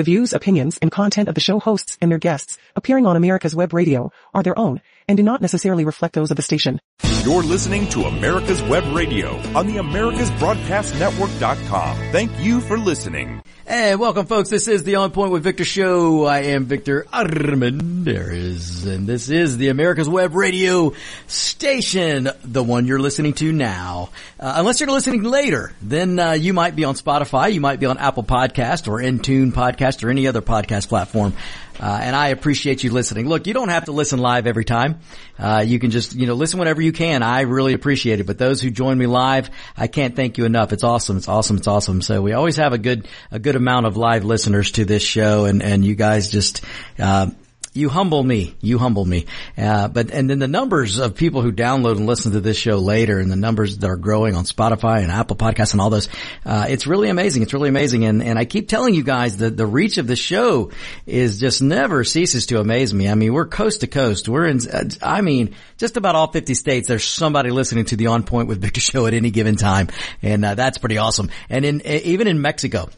[0.00, 3.54] The views, opinions, and content of the show hosts and their guests appearing on America's
[3.54, 6.78] Web Radio are their own and do not necessarily reflect those of the station.
[7.24, 11.96] You're listening to America's Web Radio on the AmericasBroadcastNetwork.com.
[12.12, 13.42] Thank you for listening.
[13.66, 16.26] And welcome folks, this is the On Point with Victor show.
[16.26, 20.94] I am Victor Armendariz and this is the America's Web Radio
[21.26, 24.08] station, the one you're listening to now.
[24.38, 27.86] Uh, unless you're listening later, then uh, you might be on Spotify, you might be
[27.86, 31.34] on Apple Podcast or Intune Podcast or any other podcast platform.
[31.80, 33.26] Uh, and I appreciate you listening.
[33.26, 35.00] Look, you don't have to listen live every time.
[35.38, 37.22] Uh, you can just, you know, listen whenever you can.
[37.22, 38.26] I really appreciate it.
[38.26, 40.74] But those who join me live, I can't thank you enough.
[40.74, 41.16] It's awesome.
[41.16, 41.56] It's awesome.
[41.56, 42.02] It's awesome.
[42.02, 45.46] So we always have a good, a good amount of live listeners to this show
[45.46, 46.62] and, and you guys just,
[46.98, 47.30] uh,
[47.72, 48.56] you humble me.
[48.60, 49.26] You humble me.
[49.56, 52.78] Uh, but, and then the numbers of people who download and listen to this show
[52.78, 56.08] later and the numbers that are growing on Spotify and Apple podcasts and all those,
[56.44, 57.42] uh, it's really amazing.
[57.42, 58.04] It's really amazing.
[58.04, 60.72] And, and I keep telling you guys that the reach of the show
[61.06, 63.08] is just never ceases to amaze me.
[63.08, 64.28] I mean, we're coast to coast.
[64.28, 64.58] We're in,
[65.00, 68.60] I mean, just about all 50 states, there's somebody listening to the On Point with
[68.60, 69.88] Victor show at any given time.
[70.22, 71.30] And, uh, that's pretty awesome.
[71.48, 72.88] And in, even in Mexico,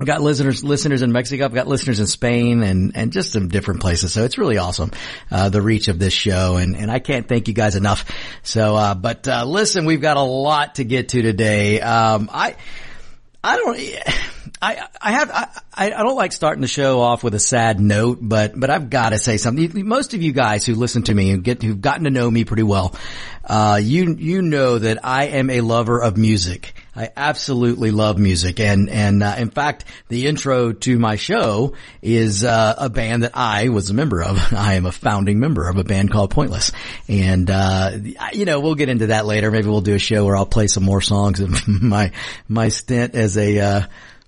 [0.00, 1.44] I've got listeners, listeners in Mexico.
[1.44, 4.14] I've got listeners in Spain and, and just some different places.
[4.14, 4.92] So it's really awesome,
[5.30, 6.56] uh, the reach of this show.
[6.56, 8.10] And, and I can't thank you guys enough.
[8.42, 11.82] So, uh, but, uh, listen, we've got a lot to get to today.
[11.82, 12.56] Um, I,
[13.44, 13.78] I don't,
[14.60, 18.18] I, I have, I, I don't like starting the show off with a sad note,
[18.20, 19.86] but, but I've got to say something.
[19.86, 22.44] Most of you guys who listen to me and get, who've gotten to know me
[22.44, 22.94] pretty well,
[23.44, 26.74] uh, you, you know that I am a lover of music.
[26.94, 32.44] I absolutely love music, and and uh, in fact, the intro to my show is
[32.44, 34.38] uh, a band that I was a member of.
[34.52, 36.72] I am a founding member of a band called Pointless,
[37.08, 37.92] and uh,
[38.32, 39.50] you know we'll get into that later.
[39.50, 42.12] Maybe we'll do a show where I'll play some more songs of my
[42.48, 43.82] my stint as a uh,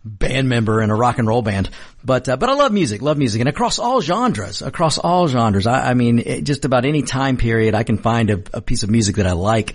[0.05, 1.71] band member in a rock and roll band.
[2.05, 5.67] But, uh, but I love music, love music and across all genres, across all genres.
[5.67, 8.83] I, I mean, it, just about any time period I can find a, a piece
[8.83, 9.75] of music that I like.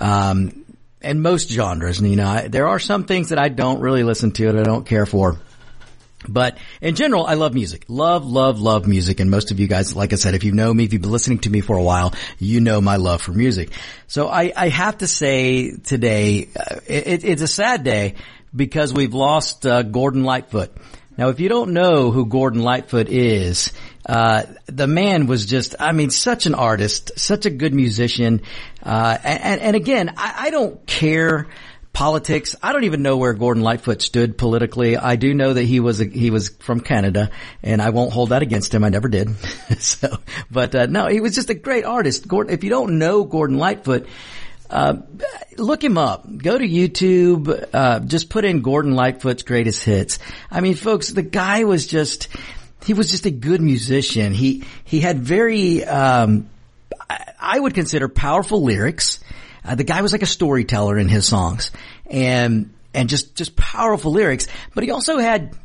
[0.00, 0.64] Um,
[1.00, 2.00] and most genres.
[2.00, 4.58] And, you know, I, there are some things that I don't really listen to and
[4.58, 5.38] I don't care for.
[6.26, 7.84] But in general, I love music.
[7.86, 9.20] Love, love, love music.
[9.20, 11.12] And most of you guys, like I said, if you know me, if you've been
[11.12, 13.70] listening to me for a while, you know my love for music.
[14.08, 18.16] So I, I have to say today, uh, it, it's a sad day
[18.54, 20.70] because we've lost uh, Gordon Lightfoot.
[21.18, 23.72] Now, if you don't know who Gordon Lightfoot is,
[24.06, 28.42] uh, the man was just, I mean, such an artist, such a good musician.
[28.84, 31.48] Uh, and, and, again, I, I, don't care
[31.92, 32.54] politics.
[32.62, 34.96] I don't even know where Gordon Lightfoot stood politically.
[34.96, 37.32] I do know that he was, a, he was from Canada
[37.64, 38.84] and I won't hold that against him.
[38.84, 39.36] I never did.
[39.80, 40.18] so,
[40.52, 42.28] but, uh, no, he was just a great artist.
[42.28, 44.06] Gordon, if you don't know Gordon Lightfoot,
[44.70, 44.96] uh,
[45.56, 46.24] look him up.
[46.36, 47.68] Go to YouTube.
[47.72, 50.18] Uh, just put in Gordon Lightfoot's greatest hits.
[50.50, 52.28] I mean, folks, the guy was just
[52.84, 54.32] he was just a good musician.
[54.32, 56.50] He he had very um,
[57.40, 59.20] I would consider powerful lyrics.
[59.64, 61.70] Uh, the guy was like a storyteller in his songs,
[62.06, 64.46] and and just just powerful lyrics.
[64.74, 65.56] But he also had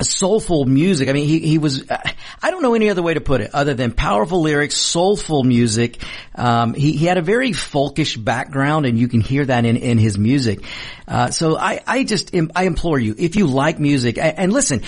[0.00, 1.08] soulful music.
[1.08, 3.74] I mean, he, he was, I don't know any other way to put it other
[3.74, 6.02] than powerful lyrics, soulful music.
[6.34, 9.98] Um, he, he had a very folkish background and you can hear that in, in
[9.98, 10.60] his music.
[11.08, 14.82] Uh, so I, I just, I implore you, if you like music, and, and listen,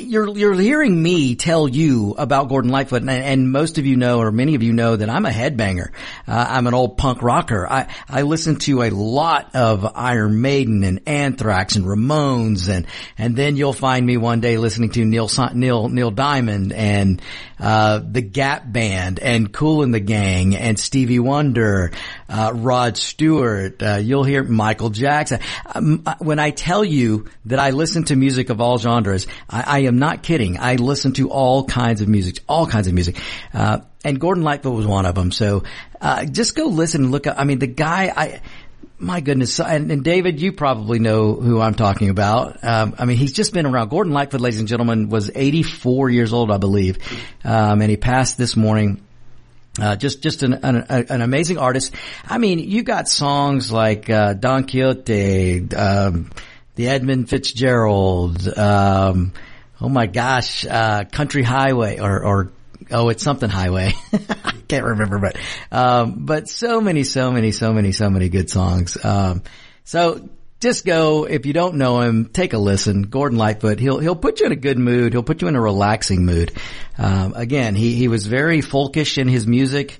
[0.00, 4.20] you're you're hearing me tell you about Gordon Lightfoot, and, and, most of you know,
[4.20, 5.92] or many of you know, that I'm a headbanger.
[6.26, 7.66] Uh, I'm an old punk rocker.
[7.66, 12.86] I I listen to a lot of Iron Maiden and Anthrax and Ramones, and
[13.18, 17.22] and then you'll find me one day listening to Neil Neil Neil Diamond and
[17.60, 21.92] uh, the Gap Band and Cool and the Gang and Stevie Wonder,
[22.28, 23.82] uh, Rod Stewart.
[23.82, 25.40] Uh, you'll hear Michael Jackson.
[25.66, 29.64] Um, uh, when I tell you that I listen to music of all genres, I,
[29.66, 30.58] I am not kidding.
[30.58, 33.18] I listen to all kinds of music, all kinds of music.
[33.52, 35.30] Uh, and Gordon Lightfoot was one of them.
[35.30, 35.64] So,
[36.00, 37.36] uh, just go listen and look up.
[37.38, 38.40] I mean, the guy, I,
[38.98, 39.58] my goodness.
[39.60, 42.62] And, and, David, you probably know who I'm talking about.
[42.62, 43.88] Um, I mean, he's just been around.
[43.88, 46.98] Gordon Lightfoot, ladies and gentlemen, was 84 years old, I believe.
[47.44, 49.02] Um, and he passed this morning.
[49.80, 51.94] Uh, just, just an, an, an, amazing artist.
[52.26, 56.30] I mean, you got songs like, uh, Don Quixote, um,
[56.74, 59.32] the Edmund Fitzgerald, um,
[59.80, 62.52] oh my gosh, uh, Country Highway or, or,
[62.90, 63.92] oh, it's something highway.
[64.12, 65.36] I can't remember, but,
[65.72, 69.02] um, but so many, so many, so many, so many good songs.
[69.02, 69.42] Um,
[69.84, 70.28] so
[70.60, 73.02] just go, if you don't know him, take a listen.
[73.02, 75.12] Gordon Lightfoot, he'll, he'll put you in a good mood.
[75.14, 76.52] He'll put you in a relaxing mood.
[76.98, 79.98] Um, again, he, he was very folkish in his music.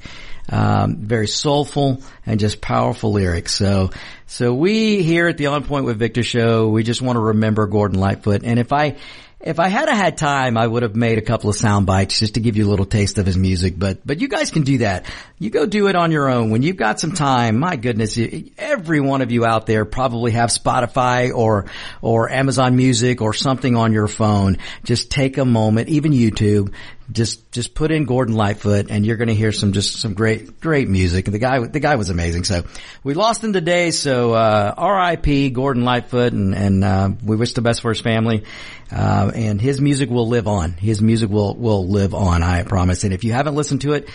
[0.52, 3.54] Um, very soulful and just powerful lyrics.
[3.54, 3.90] So,
[4.26, 7.66] so we here at the On Point with Victor show, we just want to remember
[7.68, 8.42] Gordon Lightfoot.
[8.42, 8.96] And if I,
[9.42, 12.34] if I had had time, I would have made a couple of sound bites just
[12.34, 13.78] to give you a little taste of his music.
[13.78, 15.06] But but you guys can do that.
[15.38, 17.58] You go do it on your own when you've got some time.
[17.58, 18.18] My goodness,
[18.58, 21.66] every one of you out there probably have Spotify or
[22.02, 24.58] or Amazon Music or something on your phone.
[24.84, 26.74] Just take a moment, even YouTube.
[27.10, 30.60] Just just put in Gordon Lightfoot, and you're going to hear some just some great
[30.60, 31.24] great music.
[31.24, 32.44] The guy the guy was amazing.
[32.44, 32.64] So
[33.02, 33.90] we lost him today.
[33.90, 35.50] So uh, R.I.P.
[35.50, 38.44] Gordon Lightfoot, and and uh, we wish the best for his family.
[38.92, 40.72] Uh, and his music will live on.
[40.72, 42.42] His music will will live on.
[42.42, 43.04] I promise.
[43.04, 44.08] And if you haven't listened to it,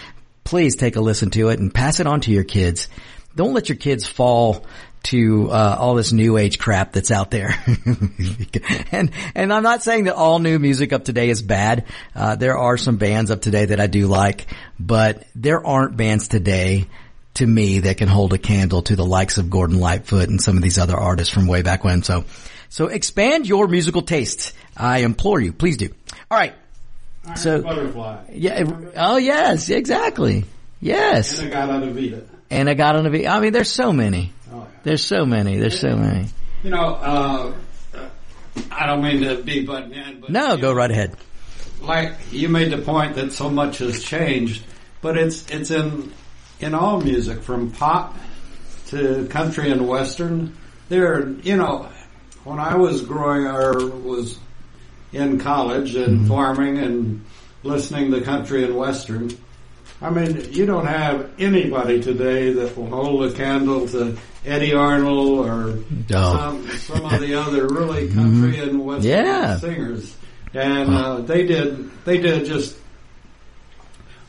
[0.43, 2.87] please take a listen to it and pass it on to your kids.
[3.35, 4.65] Don't let your kids fall
[5.05, 7.55] to uh, all this new age crap that's out there.
[8.91, 11.85] and and I'm not saying that all new music up today is bad.
[12.15, 14.47] Uh, there are some bands up today that I do like,
[14.79, 16.87] but there aren't bands today
[17.35, 20.57] to me that can hold a candle to the likes of Gordon Lightfoot and some
[20.57, 22.01] of these other artists from way back when.
[22.01, 22.25] So
[22.69, 24.53] so expand your musical tastes.
[24.75, 25.89] I implore you, please do.
[26.31, 26.55] All right.
[27.35, 28.23] So butterfly.
[28.31, 28.63] Yeah.
[28.95, 30.45] Oh yes, exactly.
[30.81, 31.39] Yes.
[31.39, 32.23] And In-A-Gadda-Da-Vida.
[32.49, 33.27] And I got on the.
[33.27, 34.31] I mean, there's so many.
[34.55, 34.79] Oh, yeah.
[34.83, 35.57] There's so many.
[35.57, 36.29] There's so many.
[36.63, 37.53] You know, uh,
[38.71, 41.15] I don't mean to be butting in, but No, go know, right ahead.
[41.81, 44.63] Like you made the point that so much has changed,
[45.01, 46.13] but it's it's in
[46.59, 48.15] in all music from pop
[48.87, 50.55] to country and western.
[50.87, 51.89] There, you know,
[52.43, 54.39] when I was growing or was
[55.11, 57.25] in college and farming and
[57.63, 59.29] listening to country and western.
[60.01, 65.47] I mean, you don't have anybody today that will hold a candle to Eddy Arnold
[65.47, 69.57] or some, some of the other really country and western Yeah.
[69.59, 70.15] singers.
[70.53, 72.77] And uh, they did they did just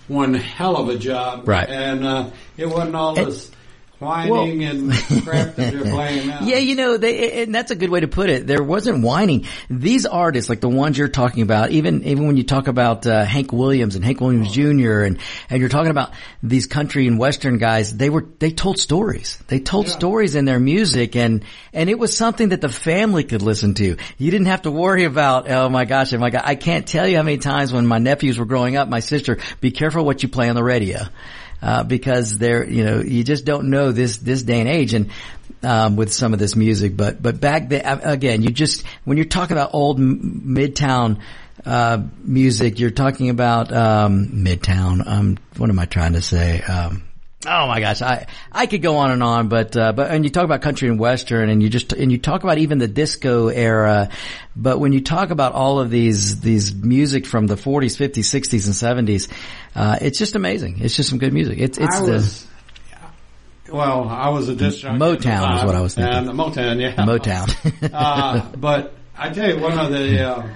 [0.08, 1.46] one hell of a job.
[1.48, 1.68] Right.
[1.68, 3.50] And uh, it wasn't all this
[3.98, 4.92] whining and
[5.24, 6.40] crap that they're playing now.
[6.42, 8.46] Yeah, you know, they, and that's a good way to put it.
[8.46, 9.46] There wasn't whining.
[9.70, 13.24] These artists, like the ones you're talking about, even even when you talk about uh,
[13.24, 15.00] Hank Williams and Hank Williams Jr.
[15.02, 15.18] and
[15.50, 16.12] and you're talking about
[16.42, 19.38] these country and western guys, they were they told stories.
[19.48, 19.92] They told Yeah.
[19.92, 23.96] stories in their music, and and it was something that the family could listen to.
[24.18, 27.06] You didn't have to worry about, oh my gosh, oh my god, I can't tell
[27.06, 30.22] you how many times when my nephews were growing up, my sister, be careful what
[30.22, 31.00] you play on the radio
[31.62, 35.10] uh, because they're, you know, you just don't know this, this day and age and,
[35.62, 36.96] um, with some of this music.
[36.96, 41.20] But, but back then, uh, again, you just, when you're talking about old Midtown,
[41.64, 46.62] uh, music, you're talking about, um, Midtown, um, what am I trying to say?
[46.62, 47.05] Um,
[47.46, 50.30] Oh my gosh, I I could go on and on, but uh, but and you
[50.30, 53.48] talk about country and western, and you just and you talk about even the disco
[53.48, 54.10] era,
[54.56, 58.96] but when you talk about all of these these music from the 40s, 50s, 60s,
[58.96, 59.30] and 70s,
[59.76, 60.80] uh, it's just amazing.
[60.80, 61.58] It's just some good music.
[61.58, 62.46] It's it's I the was,
[63.70, 66.14] well, I was a disc jockey Motown is what I was thinking.
[66.14, 66.96] And the Motown, yeah.
[66.96, 67.90] Motown.
[67.92, 70.48] uh, but I tell you, one of the uh,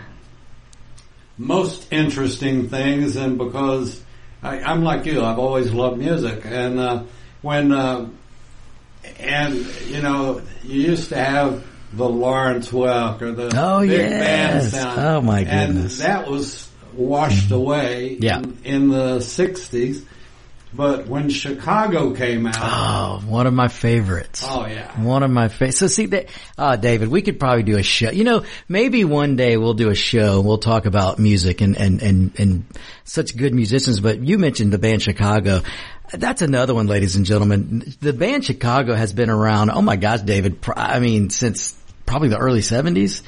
[1.39, 4.03] most interesting things, and because
[4.43, 7.03] I, I'm like you, I've always loved music, and uh,
[7.43, 8.09] when uh,
[9.19, 9.55] and
[9.89, 14.11] you know, you used to have the Lawrence Welk or the Oh, big yes.
[14.11, 15.01] band sound.
[15.01, 16.01] Oh, my goodness.
[16.01, 18.39] And that was washed away Yeah.
[18.39, 20.05] in, in the '60s.
[20.73, 24.45] But when Chicago came out, oh, one of my favorites.
[24.47, 25.79] oh yeah, One of my favorites.
[25.79, 28.11] So see that, uh, David, we could probably do a show.
[28.11, 31.77] You know, maybe one day we'll do a show and we'll talk about music and,
[31.77, 32.65] and, and, and
[33.05, 33.99] such good musicians.
[33.99, 35.63] But you mentioned the band Chicago.
[36.13, 37.95] That's another one, ladies and gentlemen.
[38.01, 39.71] The band Chicago has been around.
[39.71, 40.59] Oh my gosh, David.
[40.77, 41.75] I mean, since
[42.07, 43.23] probably the early seventies.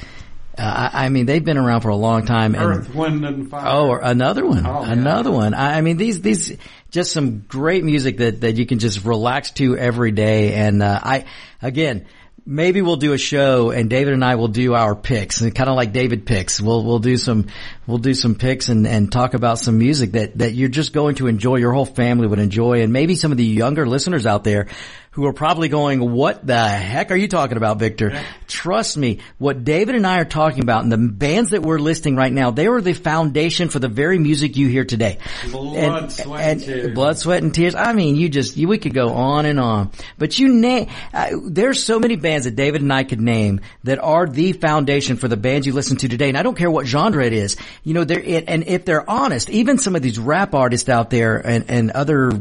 [0.59, 2.55] Uh, I, I mean, they've been around for a long time.
[2.55, 3.67] and- Earth, Wind, and Fire.
[3.67, 4.67] Oh, or another one.
[4.67, 4.93] Oh, yeah.
[4.93, 5.55] another one.
[5.55, 6.57] I I mean, these, these,
[6.91, 10.53] just some great music that, that you can just relax to every day.
[10.55, 11.25] And, uh, I,
[11.63, 12.07] again,
[12.45, 15.71] maybe we'll do a show and David and I will do our picks and kind
[15.71, 16.61] of like David picks.
[16.61, 17.47] We'll, we'll do some,
[17.87, 21.15] we'll do some picks and, and talk about some music that, that you're just going
[21.17, 21.57] to enjoy.
[21.57, 22.83] Your whole family would enjoy.
[22.83, 24.67] And maybe some of the younger listeners out there
[25.13, 28.19] who are probably going, what the heck are you talking about, Victor?
[28.49, 32.17] Trust me, what David and I are talking about and the bands that we're listing
[32.17, 35.19] right now, they were the foundation for the very music you hear today.
[35.51, 36.95] Blood, sweat, and tears.
[36.95, 37.75] Blood, sweat, and tears.
[37.75, 39.91] I mean, you just, you, we could go on and on.
[40.17, 43.99] But you name, uh, there's so many bands that David and I could name that
[43.99, 46.31] are the foundation for the bands you listen to today.
[46.31, 47.59] And I don't care what genre it is.
[47.85, 51.11] You know, they're, it, and if they're honest, even some of these rap artists out
[51.11, 52.33] there and, and other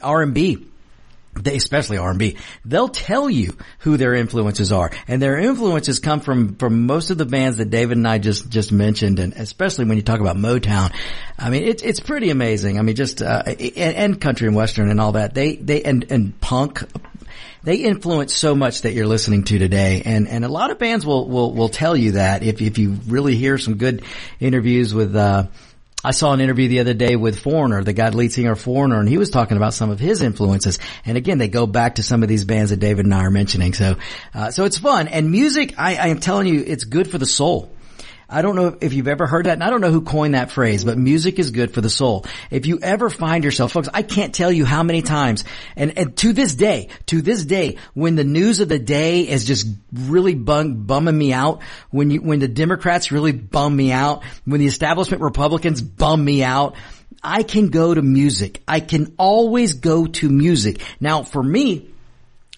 [0.00, 0.68] R&B,
[1.34, 4.90] they, especially R&B, they'll tell you who their influences are.
[5.08, 8.48] And their influences come from, from most of the bands that David and I just,
[8.48, 9.18] just mentioned.
[9.18, 10.94] And especially when you talk about Motown,
[11.38, 12.78] I mean, it's, it's pretty amazing.
[12.78, 15.34] I mean, just, uh, and, and country and western and all that.
[15.34, 16.82] They, they, and, and punk.
[17.62, 20.02] they influence so much that you're listening to today.
[20.04, 22.98] And, and a lot of bands will, will, will tell you that if, if you
[23.08, 24.04] really hear some good
[24.40, 25.46] interviews with, uh,
[26.04, 29.08] I saw an interview the other day with Foreigner, the guy lead singer Foreigner, and
[29.08, 30.78] he was talking about some of his influences.
[31.06, 33.30] And again, they go back to some of these bands that David and I are
[33.30, 33.72] mentioning.
[33.72, 33.96] So,
[34.34, 35.08] uh, so it's fun.
[35.08, 37.73] And music, I, I am telling you, it's good for the soul.
[38.34, 40.50] I don't know if you've ever heard that, and I don't know who coined that
[40.50, 42.26] phrase, but music is good for the soul.
[42.50, 45.44] If you ever find yourself, folks, I can't tell you how many times,
[45.76, 49.44] and, and to this day, to this day, when the news of the day is
[49.44, 54.24] just really bum, bumming me out, when you, when the Democrats really bum me out,
[54.44, 56.74] when the establishment Republicans bum me out,
[57.22, 58.62] I can go to music.
[58.66, 60.80] I can always go to music.
[60.98, 61.93] Now, for me,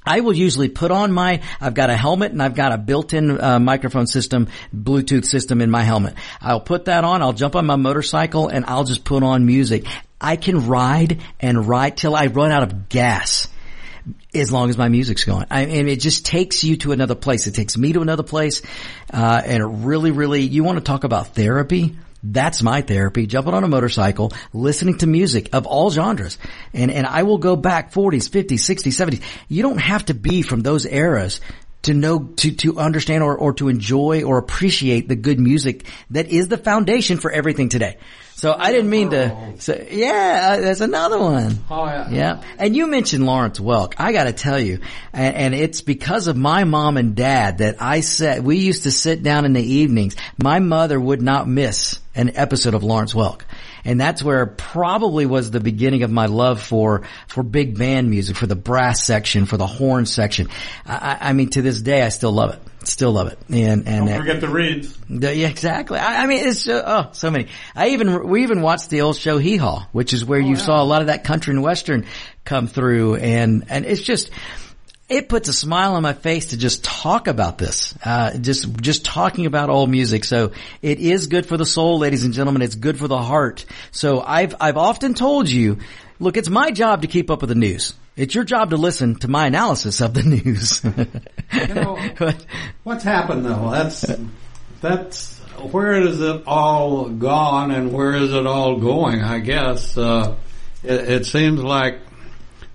[0.06, 3.40] I will usually put on my, I've got a helmet and I've got a built-in
[3.40, 6.14] uh, microphone system, Bluetooth system in my helmet.
[6.40, 9.84] I'll put that on, I'll jump on my motorcycle and I'll just put on music.
[10.20, 13.48] I can ride and ride till I run out of gas
[14.34, 15.46] as long as my music's going.
[15.50, 17.46] I mean, it just takes you to another place.
[17.46, 18.62] It takes me to another place.
[19.12, 21.96] Uh, and it really, really, you want to talk about therapy?
[22.32, 23.26] That's my therapy.
[23.26, 26.38] Jumping on a motorcycle, listening to music of all genres.
[26.72, 29.22] And, and I will go back 40s, 50s, 60s, 70s.
[29.48, 31.40] You don't have to be from those eras
[31.82, 36.28] to know, to, to understand or, or to enjoy or appreciate the good music that
[36.28, 37.96] is the foundation for everything today.
[38.36, 41.58] So I didn't mean to say, yeah, uh, there's another one.
[41.70, 42.10] Oh yeah.
[42.10, 42.42] Yeah.
[42.58, 43.94] And you mentioned Lawrence Welk.
[43.96, 44.80] I gotta tell you,
[45.14, 48.90] and, and it's because of my mom and dad that I said, we used to
[48.90, 50.16] sit down in the evenings.
[50.36, 53.40] My mother would not miss an episode of Lawrence Welk.
[53.86, 58.36] And that's where probably was the beginning of my love for, for big band music,
[58.36, 60.48] for the brass section, for the horn section.
[60.84, 62.60] I, I mean, to this day, I still love it.
[62.96, 63.38] Still love it.
[63.50, 64.96] And, and Don't forget the reeds.
[65.10, 65.98] the- yeah, exactly.
[65.98, 67.48] I, I mean, it's just, oh, so many.
[67.74, 70.82] I even we even watched the old show Hee Haw, which is where you saw
[70.82, 72.06] a lot of that country and western
[72.46, 74.30] come through, and and it's just.
[75.10, 79.04] It puts a smile on my face to just talk about this, uh, just just
[79.04, 80.24] talking about old music.
[80.24, 82.62] So it is good for the soul, ladies and gentlemen.
[82.62, 83.66] It's good for the heart.
[83.92, 85.78] So I've I've often told you,
[86.18, 87.92] look, it's my job to keep up with the news.
[88.16, 90.82] It's your job to listen to my analysis of the news.
[91.52, 91.96] You know,
[92.82, 93.70] what's happened though?
[93.70, 94.04] That's
[94.80, 95.38] that's
[95.70, 99.22] where is it all gone and where is it all going?
[99.22, 100.34] I guess uh,
[100.82, 102.00] it, it seems like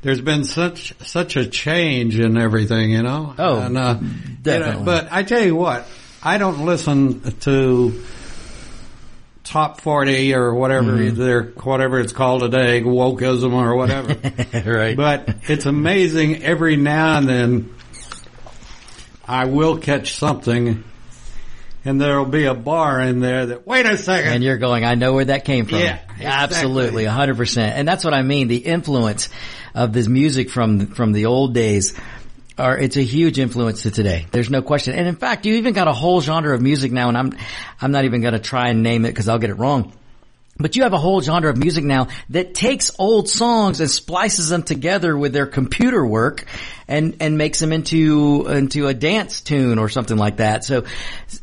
[0.01, 3.35] there's been such such a change in everything, you know.
[3.37, 3.95] Oh, and, uh,
[4.41, 4.71] definitely.
[4.73, 5.85] you know, but I tell you what,
[6.23, 8.03] I don't listen to
[9.51, 11.15] top forty or whatever Mm-hmm.
[11.21, 14.15] they're whatever it's called today, wokeism or whatever.
[14.71, 14.95] right.
[14.95, 17.75] But it's amazing every now and then
[19.27, 20.83] I will catch something
[21.83, 24.33] and there'll be a bar in there that, wait a second.
[24.33, 25.79] and you're going, I know where that came from.
[25.79, 26.25] Yeah, exactly.
[26.25, 27.75] absolutely, a hundred percent.
[27.75, 28.47] And that's what I mean.
[28.47, 29.29] The influence
[29.73, 31.97] of this music from from the old days
[32.57, 34.27] are it's a huge influence to today.
[34.31, 34.93] There's no question.
[34.95, 37.33] And in fact, you even got a whole genre of music now, and I'm
[37.79, 39.93] I'm not even going to try and name it because I'll get it wrong.
[40.61, 44.49] But you have a whole genre of music now that takes old songs and splices
[44.49, 46.45] them together with their computer work
[46.91, 50.65] and, and makes them into, into a dance tune or something like that.
[50.65, 50.83] So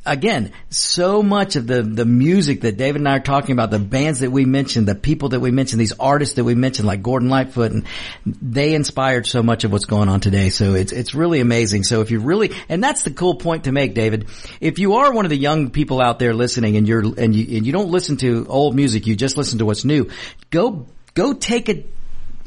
[0.04, 3.78] again, so much of the, the music that David and I are talking about, the
[3.78, 7.02] bands that we mentioned, the people that we mentioned, these artists that we mentioned like
[7.02, 7.86] Gordon Lightfoot and
[8.26, 10.50] they inspired so much of what's going on today.
[10.50, 11.84] So it's, it's really amazing.
[11.84, 14.28] So if you really, and that's the cool point to make, David.
[14.60, 17.56] If you are one of the young people out there listening and you're, and you,
[17.56, 20.10] and you don't listen to old music, you just listen to what's new,
[20.50, 21.84] go, go take a,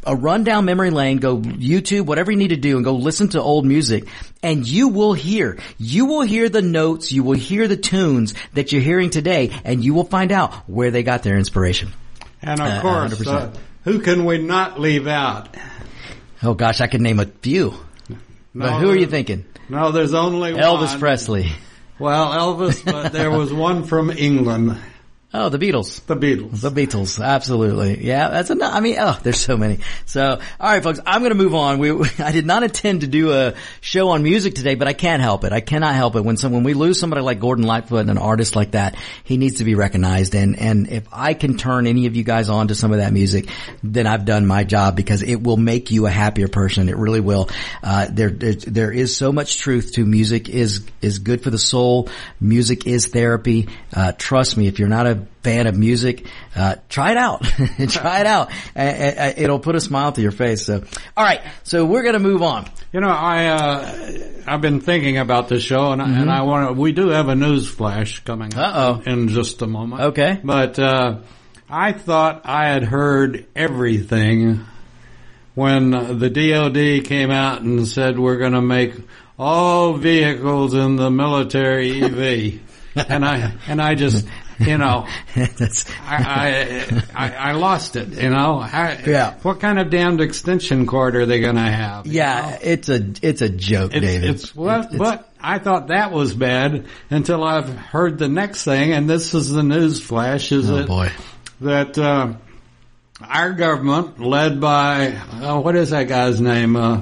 [0.06, 3.28] a run down memory lane, go YouTube, whatever you need to do and go listen
[3.30, 4.08] to old music
[4.42, 8.72] and you will hear, you will hear the notes, you will hear the tunes that
[8.72, 11.92] you're hearing today and you will find out where they got their inspiration.
[12.42, 13.54] and of Uh, course, uh,
[13.84, 15.56] who can we not leave out?
[16.44, 17.74] Oh gosh, I could name a few.
[18.56, 19.46] But who are you thinking?
[19.70, 21.00] No, there's only Elvis one.
[21.00, 21.52] Presley.
[22.00, 24.76] Well, Elvis, but there was one from England,
[25.34, 26.06] Oh, the Beatles.
[26.08, 26.60] the Beatles.
[26.60, 28.06] The Beatles, absolutely.
[28.06, 28.74] Yeah, that's enough.
[28.74, 29.80] I mean, oh, there's so many.
[30.06, 31.80] So, all right, folks, I'm going to move on.
[31.80, 35.22] We, I did not intend to do a show on music today, but I can't
[35.22, 35.54] help it.
[35.54, 38.18] I cannot help it when some, when we lose somebody like Gordon Lightfoot and an
[38.18, 40.36] artist like that, he needs to be recognized.
[40.36, 43.14] And, and if I can turn any of you guys on to some of that
[43.14, 43.48] music,
[43.82, 46.90] then I've done my job because it will make you a happier person.
[46.90, 47.50] It really will.
[47.82, 51.58] Uh, there, there, there is so much truth to music is, is good for the
[51.58, 52.10] soul.
[52.42, 53.70] Music is therapy.
[53.96, 57.44] Uh, trust me, if you're not a fan of music, uh, try it out.
[57.90, 58.52] try it out.
[58.76, 60.66] Uh, uh, it'll put a smile to your face.
[60.66, 60.84] So,
[61.18, 61.42] all right.
[61.64, 62.70] So we're going to move on.
[62.94, 66.68] You know, I uh, I've been thinking about this show, and, I and I want
[66.68, 66.82] to.
[66.82, 69.12] We do have a news flash coming up Uh-oh.
[69.12, 70.02] in just a moment.
[70.02, 70.40] Okay.
[70.44, 71.20] but uh,
[71.70, 74.66] I thought I had heard everything
[75.56, 78.94] when the DOD came out and said we're going to make
[79.38, 82.60] all vehicles in the military EV,
[83.10, 84.28] and I and I just
[84.68, 88.10] you know That's, I, I I I lost it.
[88.10, 89.36] You know, I, Yeah.
[89.42, 92.06] What kind of damned extension cord are they going to have?
[92.08, 94.30] yeah, it's a, it's a joke, It's, David.
[94.30, 98.94] it's what, It's- but I thought that was bad until I've heard the next thing,
[98.94, 101.12] and this is the news flash: is oh that boy.
[101.62, 102.34] that uh,
[103.28, 107.02] our government, led by uh, what is that guy's name, uh,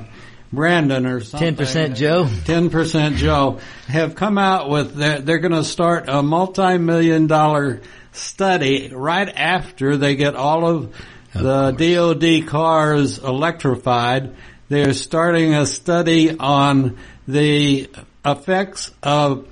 [0.52, 2.28] Brandon or something, 10% Joe?
[2.46, 7.82] ten percent Joe, have come out with they're, they're going to start a multi-million dollar
[8.12, 10.96] study right after they get all of
[11.34, 14.36] the DoD cars electrified.
[14.68, 17.90] They're starting a study on the
[18.26, 19.48] effects of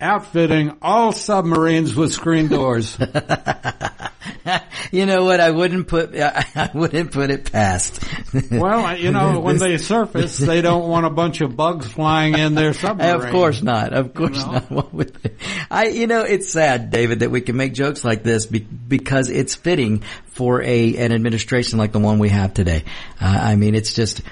[0.00, 2.98] outfitting all submarines with screen doors.
[4.90, 5.38] You know what?
[5.38, 8.02] I wouldn't put, I wouldn't put it past.
[8.50, 12.54] Well, you know, when they surface, they don't want a bunch of bugs flying in
[12.54, 13.26] their submarine.
[13.26, 13.92] Of course not.
[13.92, 14.52] Of course know?
[14.52, 14.70] not.
[14.70, 15.34] What would they-
[15.70, 19.30] I, you know, it's sad, David, that we can make jokes like this be, because
[19.30, 22.84] it's fitting for a an administration like the one we have today.
[23.20, 24.22] Uh, I mean, it's just.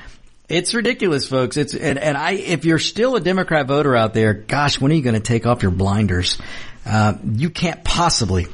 [0.48, 1.56] It's ridiculous, folks.
[1.56, 2.32] It's and, and I.
[2.32, 5.46] If you're still a Democrat voter out there, gosh, when are you going to take
[5.46, 6.38] off your blinders?
[6.86, 8.46] Uh, you can't possibly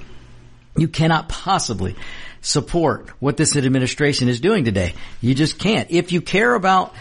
[0.77, 1.95] you cannot possibly
[2.41, 4.95] support what this administration is doing today.
[5.21, 5.91] You just can't.
[5.91, 6.95] If you care about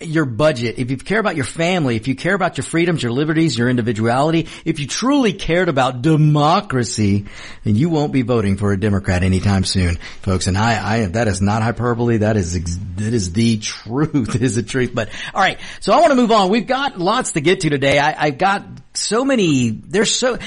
[0.00, 3.12] your budget, if you care about your family, if you care about your freedoms, your
[3.12, 7.26] liberties, your individuality, if you truly cared about democracy,
[7.64, 10.46] then you won't be voting for a Democrat anytime soon, folks.
[10.46, 12.18] And I, I, that is not hyperbole.
[12.18, 12.54] That is,
[12.96, 14.40] that is the truth.
[14.40, 14.92] Is the truth.
[14.94, 15.58] But all right.
[15.80, 16.48] So I want to move on.
[16.48, 17.98] We've got lots to get to today.
[17.98, 18.64] I, I've got
[18.94, 20.38] so many, there's so,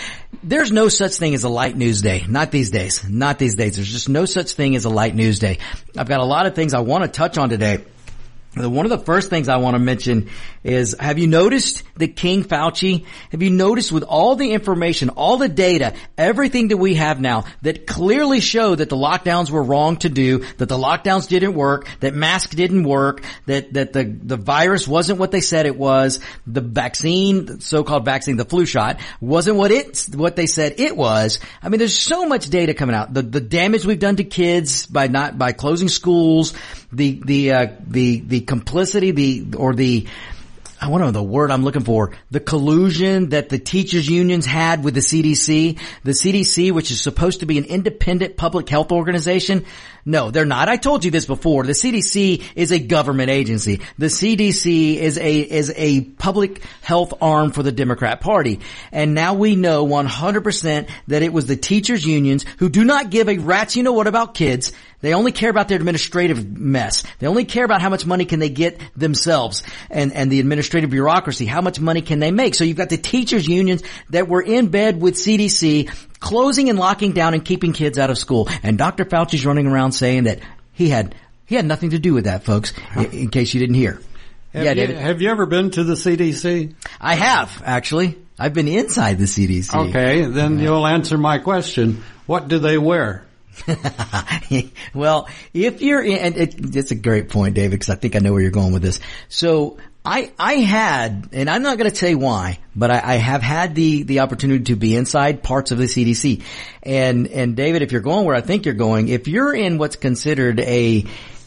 [0.42, 2.26] there's no such thing as a light news day.
[2.28, 3.08] Not these days.
[3.08, 3.76] Not these days.
[3.76, 5.60] There's just no such thing as a light news day.
[5.96, 7.84] I've got a lot of things I want to touch on today.
[8.56, 10.30] One of the first things I want to mention
[10.64, 15.38] is, have you noticed the King Fauci, have you noticed with all the information, all
[15.38, 19.98] the data, everything that we have now that clearly show that the lockdowns were wrong
[19.98, 24.38] to do, that the lockdowns didn't work, that masks didn't work, that, that the, the
[24.38, 29.00] virus wasn't what they said it was, the vaccine, the so-called vaccine, the flu shot,
[29.20, 31.40] wasn't what it, what they said it was.
[31.64, 33.12] I mean, there's so much data coming out.
[33.12, 36.54] The, the damage we've done to kids by not, by closing schools,
[36.94, 40.08] the, the, uh, the, the complicity, the, or the,
[40.84, 42.12] I to know the word I'm looking for.
[42.30, 45.80] The collusion that the teachers unions had with the CDC.
[46.04, 49.66] The CDC, which is supposed to be an independent public health organization.
[50.04, 50.68] No, they're not.
[50.68, 51.64] I told you this before.
[51.64, 53.80] The CDC is a government agency.
[53.98, 58.60] The CDC is a, is a public health arm for the Democrat party.
[58.92, 63.30] And now we know 100% that it was the teachers unions who do not give
[63.30, 64.74] a rat's you know what about kids.
[65.04, 67.04] They only care about their administrative mess.
[67.20, 70.92] They only care about how much money can they get themselves and, and the administrative
[70.92, 71.46] bureaucracy.
[71.46, 72.56] How much money can they make?
[72.56, 75.90] So you've got the teachers unions that were in bed with CDC
[76.22, 78.48] closing and locking down and keeping kids out of school.
[78.64, 79.04] And Dr.
[79.04, 80.40] Fauci's running around saying that
[80.72, 81.16] he had,
[81.48, 84.00] he had nothing to do with that, folks, in, in case you didn't hear.
[84.54, 84.98] Have, yeah, you, David.
[85.00, 86.76] have you ever been to the CDC?
[87.02, 88.18] I have, actually.
[88.40, 89.90] I've been inside the CDC.
[89.90, 92.06] Okay, then you'll answer my question.
[92.26, 93.26] What do they wear?
[94.94, 98.20] well, if you're in, and it, it's a great point, David, because I think I
[98.20, 99.00] know where you're going with this.
[99.30, 103.42] So I, I had, and I'm not going to say why, but I, I have
[103.42, 106.44] had the, the opportunity to be inside parts of the CDC.
[106.84, 109.96] And, and David, if you're going where I think you're going, if you're in what's
[109.96, 111.06] considered a,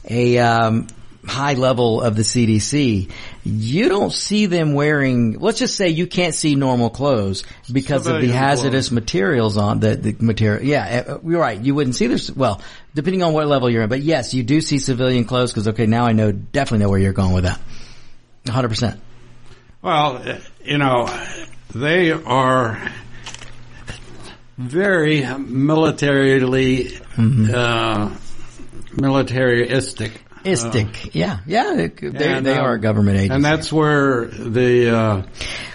[0.08, 0.86] a, um,
[1.26, 3.10] high level of the CDC,
[3.44, 8.20] you don't see them wearing, let's just say you can't see normal clothes because of
[8.20, 10.62] the hazardous materials on the, the material.
[10.64, 11.60] Yeah, uh, you're right.
[11.60, 12.60] You wouldn't see this, well,
[12.94, 15.86] depending on what level you're in, but yes, you do see civilian clothes because okay,
[15.86, 17.60] now I know, definitely know where you're going with that.
[18.44, 18.98] 100%.
[19.82, 21.08] Well, uh, you know,
[21.74, 22.90] they are
[24.58, 27.54] very militarily, Mm-hmm.
[27.54, 28.14] uh,
[28.92, 30.22] militaristic.
[30.46, 31.10] Istic.
[31.14, 33.34] yeah, yeah, they, they, And, they are a government agency.
[33.34, 35.22] And that's where the uh,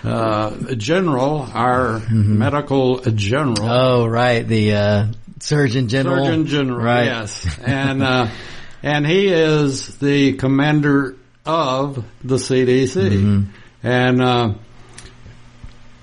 [0.08, 2.38] uh, general, our Mm-hmm.
[2.38, 5.06] medical general, oh, right, the, uh,
[5.40, 6.26] Surgeon General.
[6.26, 7.06] Surgeon General, Right.
[7.06, 8.28] yes, and uh,
[8.84, 13.44] and he is the commander of the CDC, Mm-hmm.
[13.88, 14.54] and uh,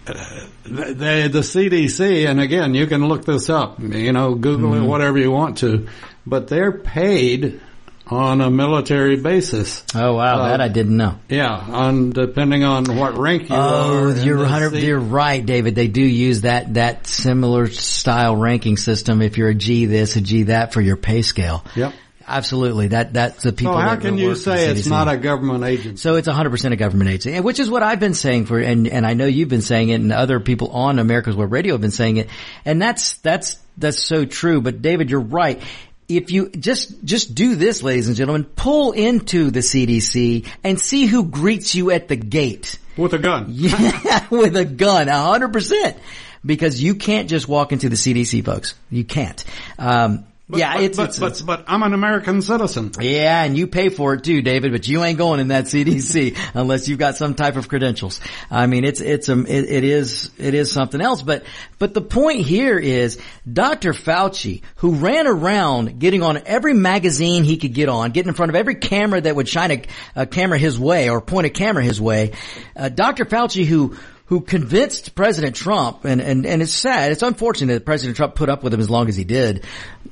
[0.05, 4.85] the the CDC, and again, you can look this up, you know, Google Mm-hmm.
[4.85, 5.89] it, whatever you want to,
[6.27, 7.61] but they're paid
[8.11, 9.83] on a military basis.
[9.95, 11.17] Oh wow, Uh, that I didn't know.
[11.29, 14.09] Yeah, on depending on what rank you are.
[14.09, 14.75] Oh, you're hundred.
[14.75, 15.75] You're right, David.
[15.75, 19.23] They do use that that similar style ranking system.
[19.23, 21.65] If you're a G this, a G that for your pay scale.
[21.77, 21.93] Yep.
[22.27, 22.89] absolutely.
[22.89, 23.75] That that's the people.
[23.75, 25.97] So how can you say it's not a government agency?
[25.97, 29.07] So it's 100% a government agency, which is what I've been saying for, and, and
[29.07, 31.91] I know you've been saying it and other people on America's Web Radio have been
[31.91, 32.29] saying it.
[32.65, 34.61] And that's, that's, that's so true.
[34.61, 35.63] But David, you're right.
[36.09, 41.05] If you just, just do this, ladies and gentlemen, pull into the CDC and see
[41.05, 42.79] who greets you at the gate.
[42.97, 43.47] With a gun.
[43.51, 45.99] Yeah, with a gun, a hundred percent.
[46.47, 48.75] Because you can't just walk into the CDC, folks.
[48.91, 49.45] You can't.
[49.79, 52.91] Um, But, yeah, but, it's, but, it's, but, but I'm an American citizen.
[53.01, 56.39] yeah, and you pay for it too, David, but you ain't going in that CDC
[56.55, 58.19] unless you've got some type of credentials.
[58.51, 61.45] I mean, it's, it's, um, it, it is, it is something else, but,
[61.79, 63.93] but the point here is Dr.
[63.93, 68.49] Fauci, who ran around getting on every magazine he could get on, getting in front
[68.49, 69.83] of every camera that would shine a,
[70.23, 72.33] a camera his way or point a camera his way,
[72.75, 73.27] uh, Dr.
[73.27, 73.97] Fauci who,
[74.29, 78.51] who convinced President Trump, and, and, and it's sad, it's unfortunate that President Trump put
[78.51, 79.65] up with him as long as he did.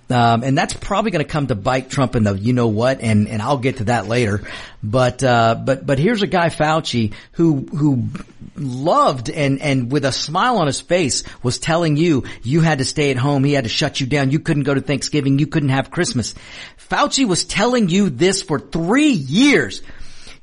[0.08, 3.02] Um, and that's probably going to come to bite Trump in the you know what,
[3.02, 4.42] and, and I'll get to that later.
[4.82, 8.04] But, uh, but, but here's a guy, Fauci, who, who
[8.56, 12.84] loved and, and with a smile on his face was telling you, you had to
[12.84, 13.44] stay at home.
[13.44, 14.30] He had to shut you down.
[14.30, 15.38] You couldn't go to Thanksgiving.
[15.38, 16.34] You couldn't have Christmas.
[16.88, 19.82] Fauci was telling you this for three years.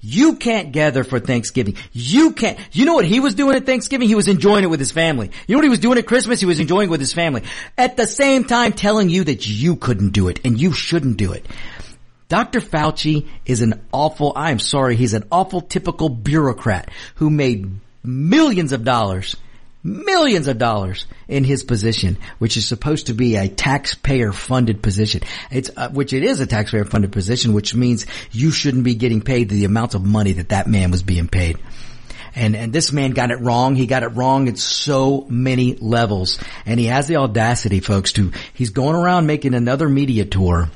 [0.06, 1.78] You can't gather for Thanksgiving.
[1.94, 2.60] You can't.
[2.74, 4.10] You know what he was doing at Thanksgiving?
[4.10, 5.32] He was enjoying it with his family.
[5.48, 6.42] You know what he was doing at Christmas?
[6.42, 7.44] He was enjoying it with his family.
[7.78, 11.32] At the same time telling you that you couldn't do it and you shouldn't do
[11.32, 11.48] it.
[12.28, 12.60] Dr.
[12.60, 17.72] Fauci is an awful, I am sorry, he's an awful typical bureaucrat who made
[18.04, 19.38] millions of dollars,
[19.84, 25.22] millions of dollars in his position, which is supposed to be a taxpayer funded position.
[25.52, 29.22] It's, uh, which it is a taxpayer funded position, which means you shouldn't be getting
[29.22, 31.58] paid the amount of money that that man was being paid.
[32.36, 33.76] And, and this man got it wrong.
[33.76, 36.40] He got it wrong at so many levels.
[36.66, 40.70] And he has the audacity, folks, to, he's going around making another media tour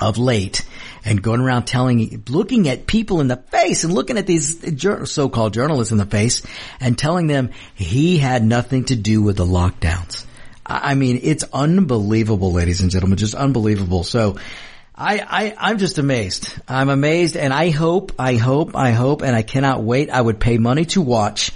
[0.00, 0.64] of late
[1.04, 4.64] and going around telling, looking at people in the face and looking at these
[5.10, 6.42] so-called journalists in the face
[6.80, 10.26] and telling them he had nothing to do with the lockdowns.
[10.64, 14.04] I mean, it's unbelievable, ladies and gentlemen, just unbelievable.
[14.04, 14.36] So,
[14.94, 16.54] I, I, I'm just amazed.
[16.68, 20.10] I'm amazed and I hope, I hope, I hope, and I cannot wait.
[20.10, 21.50] I would pay money to watch,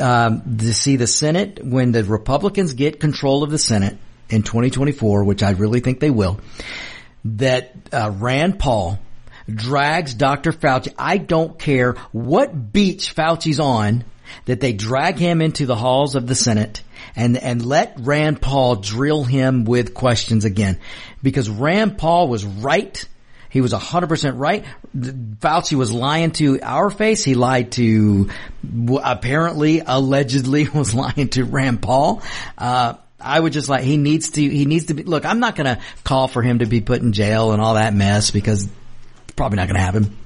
[0.00, 3.98] um, to see the Senate when the Republicans get control of the Senate
[4.28, 6.40] in 2024, which I really think they will,
[7.38, 8.98] that, uh, Rand Paul
[9.48, 10.52] drags Dr.
[10.52, 10.92] Fauci.
[10.98, 14.04] I don't care what beach Fauci's on,
[14.46, 16.82] that they drag him into the halls of the Senate
[17.14, 20.78] and, and let Rand Paul drill him with questions again.
[21.22, 23.04] Because Rand Paul was right.
[23.48, 24.64] He was 100% right.
[24.94, 27.24] Fauci was lying to our face.
[27.24, 28.30] He lied to,
[29.02, 32.22] apparently, allegedly was lying to Rand Paul.
[32.58, 35.56] Uh, I would just like, he needs to, he needs to be, look, I'm not
[35.56, 39.34] gonna call for him to be put in jail and all that mess because it's
[39.34, 40.16] probably not gonna happen.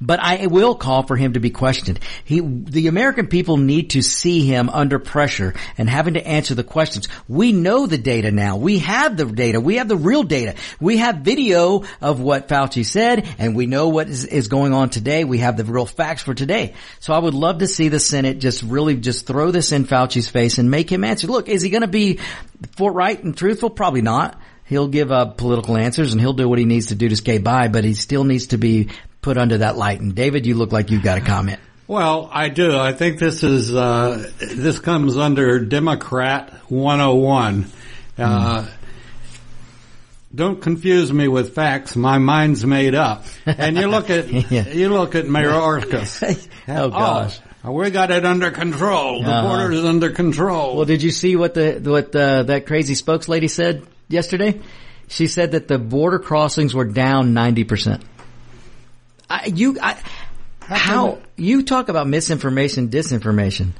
[0.00, 2.00] But I will call for him to be questioned.
[2.24, 6.64] He, the American people need to see him under pressure and having to answer the
[6.64, 7.08] questions.
[7.28, 8.56] We know the data now.
[8.56, 9.60] We have the data.
[9.60, 10.54] We have the real data.
[10.80, 14.90] We have video of what Fauci said and we know what is, is going on
[14.90, 15.24] today.
[15.24, 16.74] We have the real facts for today.
[17.00, 20.28] So I would love to see the Senate just really just throw this in Fauci's
[20.28, 21.26] face and make him answer.
[21.26, 22.20] Look, is he going to be
[22.76, 23.70] forthright and truthful?
[23.70, 24.40] Probably not.
[24.64, 27.44] He'll give up political answers and he'll do what he needs to do to skate
[27.44, 28.88] by, but he still needs to be
[29.26, 30.00] put under that light.
[30.00, 31.58] And David, you look like you've got a comment.
[31.88, 32.76] Well, I do.
[32.78, 37.66] I think this is uh, this comes under Democrat 101.
[38.16, 38.68] Uh,
[40.34, 41.96] Don't confuse me with facts.
[41.96, 43.24] My mind's made up.
[43.46, 44.68] And you look at Yeah.
[44.68, 46.48] you look at Mayorkas.
[46.68, 47.38] Oh, gosh.
[47.64, 49.22] we got it under control.
[49.22, 49.48] The Uh-huh.
[49.48, 50.76] border is under control.
[50.76, 54.60] Well, did you see what the what uh, that crazy spokeslady said yesterday?
[55.08, 58.02] She said that the border crossings were down ninety percent.
[59.28, 59.98] I, you, I,
[60.60, 63.72] how you talk about misinformation, disinformation?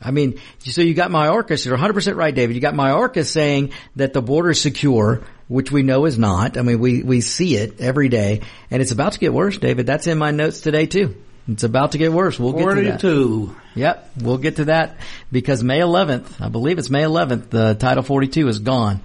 [0.00, 2.54] I mean, so you got Mayorkas, you're 100% right, David.
[2.54, 6.56] You got my Mayorkas saying that the border is secure, which we know is not.
[6.56, 9.86] I mean, we, we see it every day and it's about to get worse, David.
[9.86, 11.16] That's in my notes today too.
[11.48, 12.38] It's about to get worse.
[12.38, 13.00] We'll get to that.
[13.00, 13.56] 42.
[13.74, 14.98] Yep, we'll get to that
[15.32, 19.00] because May 11th, I believe it's May 11th, the Title 42 is gone.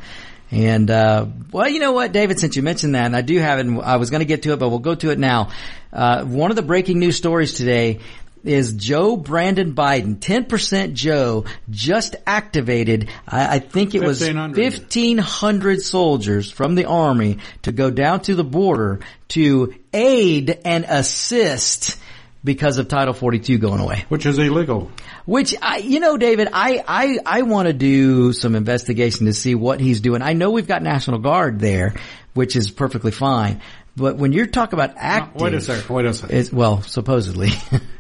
[0.54, 3.58] And, uh, well, you know what, David, since you mentioned that, and I do have
[3.58, 5.50] it, and I was going to get to it, but we'll go to it now.
[5.92, 8.02] Uh, one of the breaking news stories today
[8.44, 14.62] is Joe Brandon Biden, 10% Joe, just activated, I, I think it was 1,500.
[14.62, 21.98] 1,500 soldiers from the army to go down to the border to aid and assist
[22.44, 24.06] because of Title 42 going away.
[24.10, 24.92] Which is illegal.
[25.26, 29.56] Which I, you know, David, I, I, I want to do some investigation to see
[29.56, 30.22] what he's doing.
[30.22, 31.96] I know we've got National Guard there,
[32.34, 33.62] which is perfectly fine.
[33.96, 35.96] But when you're talking about active, Wait a second.
[35.96, 36.50] Wait a second.
[36.52, 37.50] well, supposedly,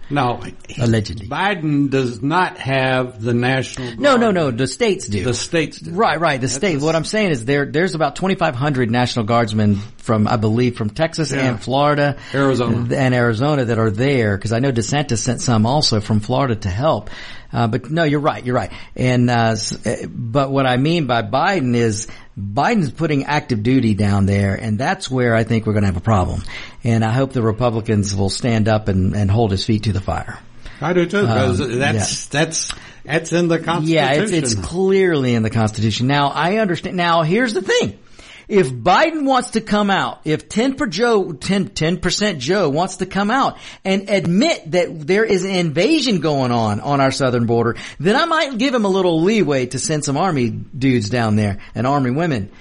[0.09, 0.41] No.
[0.79, 1.27] allegedly.
[1.27, 3.95] Biden does not have the national.
[3.97, 4.49] No, no, no.
[4.49, 5.23] The states do.
[5.23, 5.91] The states do.
[5.91, 6.41] Right, right.
[6.41, 6.81] The state.
[6.81, 11.31] What I'm saying is there, there's about 2,500 National Guardsmen from, I believe, from Texas
[11.31, 11.45] Yeah.
[11.47, 12.95] and Florida, Arizona.
[12.95, 14.35] and Arizona that are there.
[14.35, 17.11] Because I know DeSantis sent some also from Florida to help.
[17.53, 18.43] Uh, but no, you're right.
[18.43, 18.71] You're right.
[18.95, 24.25] And uh, uh, but what I mean by Biden is Biden's putting active duty down
[24.25, 26.41] there, and that's where I think we're going to have a problem.
[26.83, 30.01] And I hope the Republicans will stand up and, and hold his feet to the
[30.01, 30.39] fire.
[30.81, 32.73] I do too, because Um, that's, that's,
[33.05, 33.95] that's in the Constitution.
[33.95, 36.07] Yeah, it's, it's clearly in the Constitution.
[36.07, 36.97] Now, I understand.
[36.97, 37.99] Now, here's the thing.
[38.47, 43.05] If Biden wants to come out, if 10 per Joe, 10, 10% Joe wants to
[43.05, 47.75] come out and admit that there is an invasion going on on our southern border,
[47.99, 51.59] then I might give him a little leeway to send some army dudes down there
[51.73, 52.51] and army women.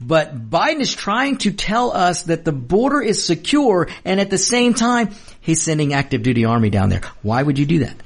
[0.00, 4.38] But Biden is trying to tell us that the border is secure and at the
[4.38, 7.02] same time, he's sending active duty army down there.
[7.22, 7.96] Why would you do that?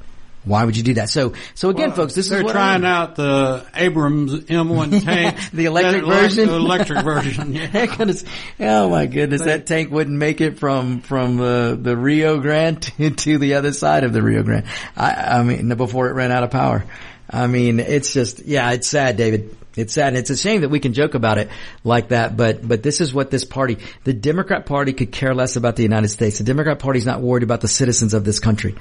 [0.47, 1.11] Why would you do that?
[1.11, 2.91] So, so again, folks, this They're is what I trying mean.
[2.91, 5.37] out the Abrams M1 tank.
[5.53, 6.47] The electric version?
[6.47, 7.87] The electric version, yeah.
[7.87, 8.25] Goodness.
[8.61, 13.11] Oh my goodness, that tank wouldn't make it from from uh, the Rio Grande to,
[13.11, 14.67] to the other side of the Rio Grande.
[14.97, 16.85] I, I mean, before it ran out of power.
[17.29, 19.57] I mean, it's just yeah, it's sad, David.
[19.75, 21.51] It's sad, and it's a shame that we can joke about it
[21.85, 22.37] like that.
[22.37, 25.83] But but this is what this party, the Democrat Party, could care less about the
[25.83, 26.39] United States.
[26.39, 28.77] The Democrat Party is not worried about the citizens of this country.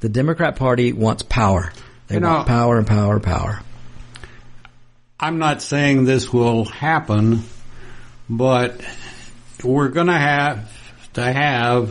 [0.00, 1.72] The Democrat Party wants power.
[2.08, 3.60] They You know- want power and power and power.
[5.18, 7.44] I'm not saying this will happen,
[8.28, 8.80] but
[9.64, 10.70] we're going to have
[11.14, 11.90] to have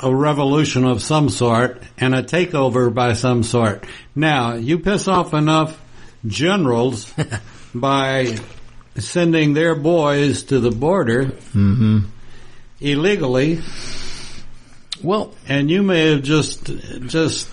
[0.00, 3.84] a revolution of some sort and a takeover by some sort.
[4.14, 5.80] Now, you piss off enough
[6.26, 7.12] generals
[7.74, 8.36] by
[8.96, 12.00] sending their boys to the border mm-hmm.
[12.80, 13.60] illegally,
[15.02, 17.48] Well, and you may have just just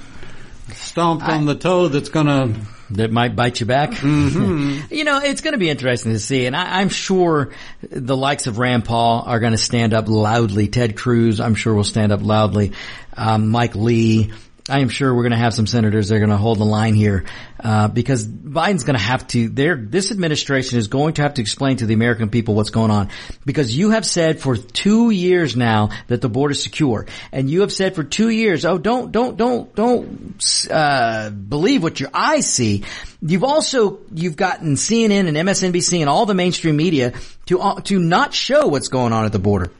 [0.73, 2.59] stomped on the toe that's going to
[2.91, 3.91] that might bite you back.
[3.91, 4.79] Mm-hmm.
[4.93, 8.47] you know, it's going to be interesting to see, and I, I'm sure the likes
[8.47, 10.67] of Rand Paul are going to stand up loudly.
[10.67, 12.73] Ted Cruz, I'm sure, will stand up loudly.
[13.15, 14.31] Um, Mike Lee.
[14.67, 16.65] I am sure we're going to have some senators that are going to hold the
[16.65, 17.25] line here
[17.59, 19.47] uh, because Biden's going to have to.
[19.47, 23.09] This administration is going to have to explain to the American people what's going on
[23.45, 27.61] because you have said for two years now that the border is secure, and you
[27.61, 32.51] have said for two years, oh, don't, don't, don't, don't uh, believe what your eyes
[32.51, 32.85] see.
[33.21, 37.13] You've also you've gotten CNN and MSNBC and all the mainstream media
[37.45, 39.71] to uh, to not show what's going on at the border,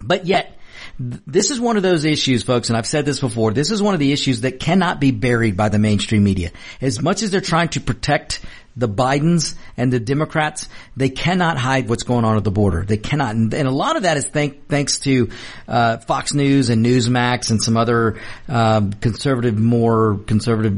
[0.00, 0.56] but yet.
[1.00, 3.52] Th- This is one of those issues, folks, and I've said this before.
[3.52, 6.50] This is one of the issues that cannot be buried by the mainstream media.
[6.80, 8.40] As much as they're trying to protect
[8.76, 12.84] the Bidens and the Democrats, they cannot hide what's going on at the border.
[12.84, 15.30] They cannot, and, a lot of that is thank, thanks to
[15.66, 20.76] uh, Fox News and Newsmax and some other um, conservative, more conservative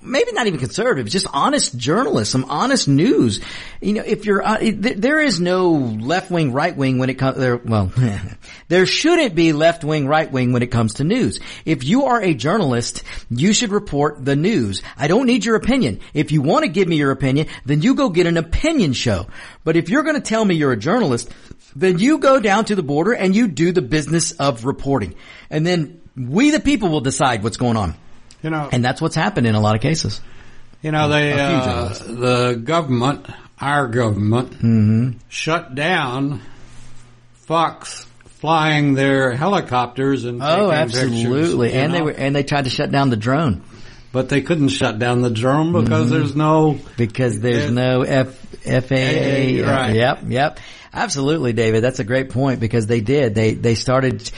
[0.00, 3.40] maybe not even conservative, just honest journalism, honest news.
[3.80, 7.14] You know, if you're, uh, th- there is no left wing, right wing when it
[7.14, 7.92] comes, there, well,
[8.68, 11.40] there shouldn't be left wing, right wing when it comes to news.
[11.64, 14.82] If you are a journalist, you should report the news.
[14.96, 16.00] I don't need your opinion.
[16.14, 19.26] If you want to give me your opinion, then you go get an opinion show.
[19.64, 21.30] But if you're going to tell me you're a journalist,
[21.74, 25.14] then you go down to the border and you do the business of reporting.
[25.50, 27.94] And then we the people will decide what's going on.
[28.42, 30.20] You know And that's what's happened in a lot of cases.
[30.82, 33.26] You know, they, uh, the government,
[33.60, 35.18] our government, Mm-hmm.
[35.28, 36.40] shut down
[37.46, 38.06] Fox
[38.40, 41.24] flying their helicopters and Oh, absolutely.
[41.24, 43.62] pictures, you and they were, and they tried to shut down the drone
[44.10, 46.10] but they couldn't shut down the drone because Mm-hmm.
[46.10, 46.78] there's no.
[46.96, 47.70] because there's Yeah.
[47.70, 48.28] no F,
[48.64, 49.62] FAA.
[49.62, 49.94] Right.
[49.94, 50.20] Yep.
[50.28, 50.60] Yep.
[50.94, 51.84] Absolutely, David.
[51.84, 53.34] That's a great point because they did.
[53.34, 54.28] They, they started,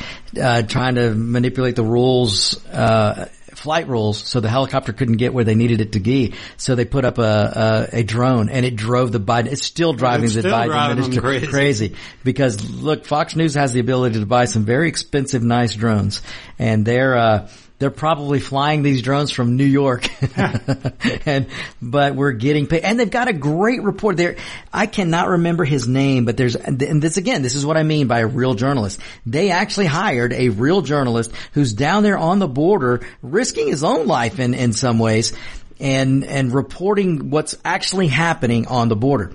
[0.41, 3.27] uh, trying to manipulate the rules, uh,
[3.61, 6.35] flight rules so the helicopter couldn't get where they needed it to be.
[6.57, 9.93] So they put up a, a, a drone and it drove the Biden, it's still
[9.93, 11.97] driving It's the still Biden driving administration crazy.
[12.25, 16.23] because look, Fox News has the ability to buy some very expensive, nice drones,
[16.59, 17.49] and they're uh,
[17.81, 20.07] they're probably flying these drones from New York,
[21.27, 21.47] and
[21.81, 24.37] but we're getting paid, and they've got a great report there.
[24.71, 28.07] I cannot remember his name, but there's and this again, this is what I mean
[28.07, 29.01] by a real journalist.
[29.25, 34.07] They actually hired a real journalist who's down there on the border, risking his own
[34.07, 35.33] life in in some ways,
[35.81, 39.33] and and reporting what's actually happening on the border.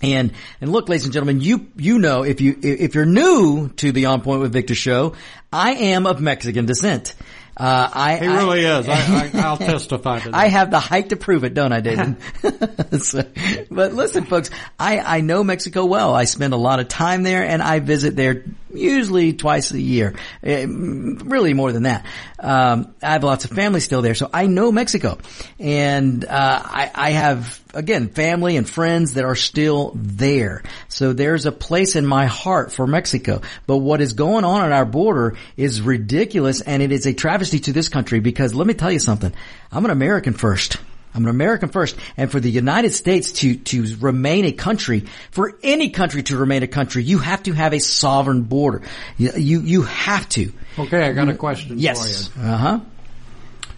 [0.00, 3.90] And, and look, ladies and gentlemen, you, you know, if you, if you're new to
[3.90, 5.14] the On Point with Victor show,
[5.52, 7.16] I am of Mexican descent.
[7.58, 8.88] Uh, I, He really is.
[8.88, 10.34] I, I, I'll testify to that.
[10.36, 12.16] I have the height to prove it, don't I, David?
[13.02, 13.24] So-
[13.70, 16.14] but listen, folks, I, I know Mexico well.
[16.14, 20.14] I spend a lot of time there and I visit there usually twice a year.
[20.42, 22.06] Eh, Really more than that.
[22.38, 25.18] Um, I have lots of family still there, so I know Mexico.
[25.58, 30.62] And, uh, I, I have, again, family and friends that are still there.
[30.88, 33.42] So there's a place in my heart for Mexico.
[33.66, 37.58] But what is going on at our border is ridiculous and it is a travesty
[37.60, 39.32] to this country because let me tell you something.
[39.72, 40.78] I'm an American first.
[41.14, 41.96] I'm an American first.
[42.16, 46.62] And for the United States to, to remain a country, for any country to remain
[46.62, 48.82] a country, you have to have a sovereign border.
[49.16, 50.52] You, you, you have to.
[50.78, 52.28] okay, I got a question Yes.
[52.28, 52.46] for you.
[52.46, 52.80] Uh huh.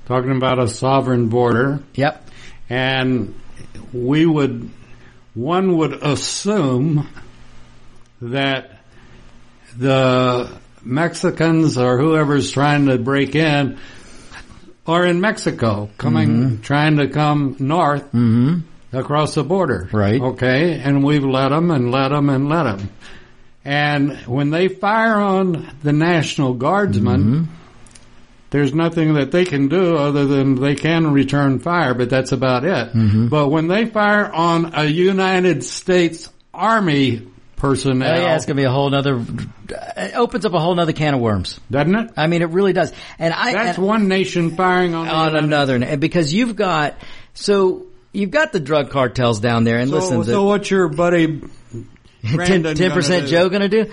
[0.07, 2.29] Talking about a sovereign border, Yep.
[2.69, 3.35] and
[3.93, 4.69] we would,
[5.35, 7.07] one would assume
[8.21, 8.73] that
[9.77, 10.51] the
[10.83, 13.79] Mexicans or whoever's trying to break in
[14.91, 16.63] are in Mexico, coming, mm-hmm.
[16.63, 18.61] trying to come north mm-hmm.
[18.93, 19.89] across the border.
[19.93, 20.21] Right.
[20.21, 22.91] Okay, and we've let them and let them and let them.
[23.65, 27.53] And when they fire on the National Guardsmen, mm-hmm.
[28.51, 32.65] there's nothing that they can do other than they can return fire, but that's about
[32.65, 32.91] it.
[33.29, 37.27] But when they fire on a United States Army
[37.61, 39.23] personnel, Oh, yeah, it's gonna be a whole other.
[39.97, 41.61] It opens up a whole nother can of worms.
[41.71, 42.11] doesn't it?
[42.17, 42.93] I mean, it really does.
[43.19, 46.95] And I That's and- one nation firing on, on another, and because you've got
[47.35, 51.43] so you've got the drug cartels down there, and So, listen, so what's your buddy
[52.25, 53.29] ten percent?
[53.29, 53.91] Joe going to do?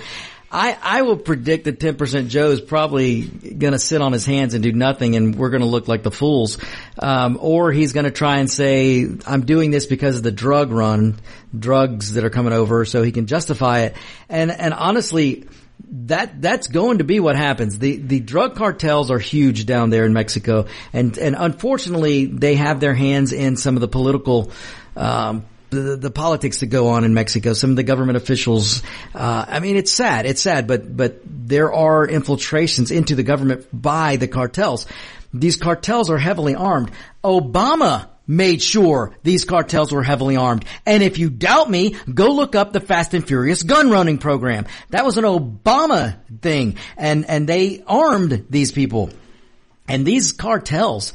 [0.49, 4.53] I, I will predict that 10% Joe is probably going to sit on his hands
[4.53, 6.57] and do nothing and we're going to look like the fools.
[6.99, 10.71] Um, or he's going to try and say, I'm doing this because of the drug
[10.71, 11.19] run,
[11.57, 13.95] drugs that are coming over so he can justify it.
[14.29, 15.47] And, and honestly,
[15.89, 17.79] that that's going to be what happens.
[17.79, 22.79] The the drug cartels are huge down there in Mexico, and and unfortunately they have
[22.79, 24.51] their hands in some of the political.
[24.95, 28.81] Um, the, the politics that go on in Mexico, some of the government officials,
[29.13, 33.67] uh, I mean, it's sad, it's sad, but, but there are infiltrations into the government
[33.73, 34.87] by the cartels.
[35.33, 36.91] These cartels are heavily armed.
[37.23, 40.65] Obama made sure these cartels were heavily armed.
[40.85, 44.67] And if you doubt me, go look up the Fast and Furious gun running program.
[44.89, 46.77] That was an Obama thing.
[46.97, 49.09] And, and they armed these people.
[49.87, 51.13] And these cartels,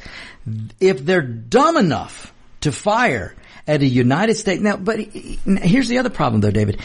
[0.81, 3.35] if they're dumb enough to fire
[3.67, 6.81] at a United States, now, but here's the other problem though, David.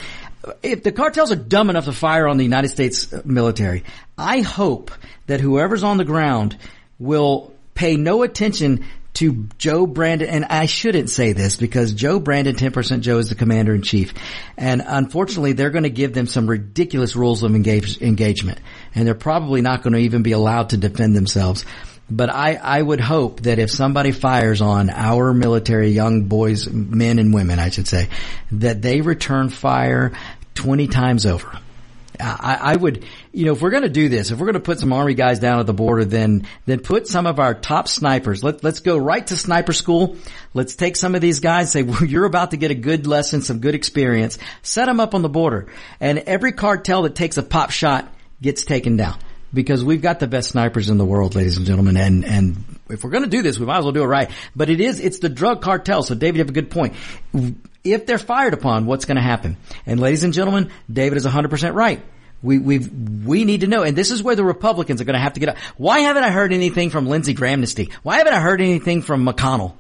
[0.64, 3.84] If the cartels are dumb enough to fire on the United States uh, military,
[4.18, 4.92] I hope
[5.26, 6.58] that whoever's on the ground
[7.00, 8.86] will pay no attention
[9.18, 13.36] to Joe Brandon, and I shouldn't say this because Joe Brandon, 10% Joe is the
[13.36, 14.14] commander in chief.
[14.58, 18.60] And unfortunately, they're going to give them some ridiculous rules of engage, engagement.
[18.94, 21.66] And they're probably not going to even be allowed to defend themselves.
[22.10, 27.20] But I, I would hope that if somebody fires on our military, young boys, men
[27.20, 28.10] and women, I should say,
[28.54, 30.14] that they return fire
[30.56, 31.60] 20 times over.
[32.20, 34.60] I, I would, you know, if we're going to do this, if we're going to
[34.60, 37.88] put some army guys down at the border, then then put some of our top
[37.88, 38.44] snipers.
[38.44, 40.18] Let let's go right to sniper school.
[40.54, 41.72] Let's take some of these guys.
[41.72, 44.40] Say well, you're about to get a good lesson, some good experience.
[44.64, 45.68] Set them up on the border,
[46.00, 49.20] and every cartel that takes a pop shot gets taken down
[49.54, 51.98] because we've got the best snipers in the world, ladies and gentlemen.
[51.98, 54.30] And and if we're going to do this, we might as well do it right.
[54.56, 56.04] But it is it's the drug cartel.
[56.04, 56.96] So David, you have a good point.
[57.84, 59.58] If they're fired upon, what's going to happen?
[59.86, 62.02] And ladies and gentlemen, David is 100% right.
[62.44, 65.20] We we we need to know, and this is where the Republicans are going to
[65.20, 65.58] have to get up.
[65.76, 67.92] Why haven't I heard anything from Lindsey Grahamnesty?
[68.04, 69.74] Why haven't I heard anything from McConnell?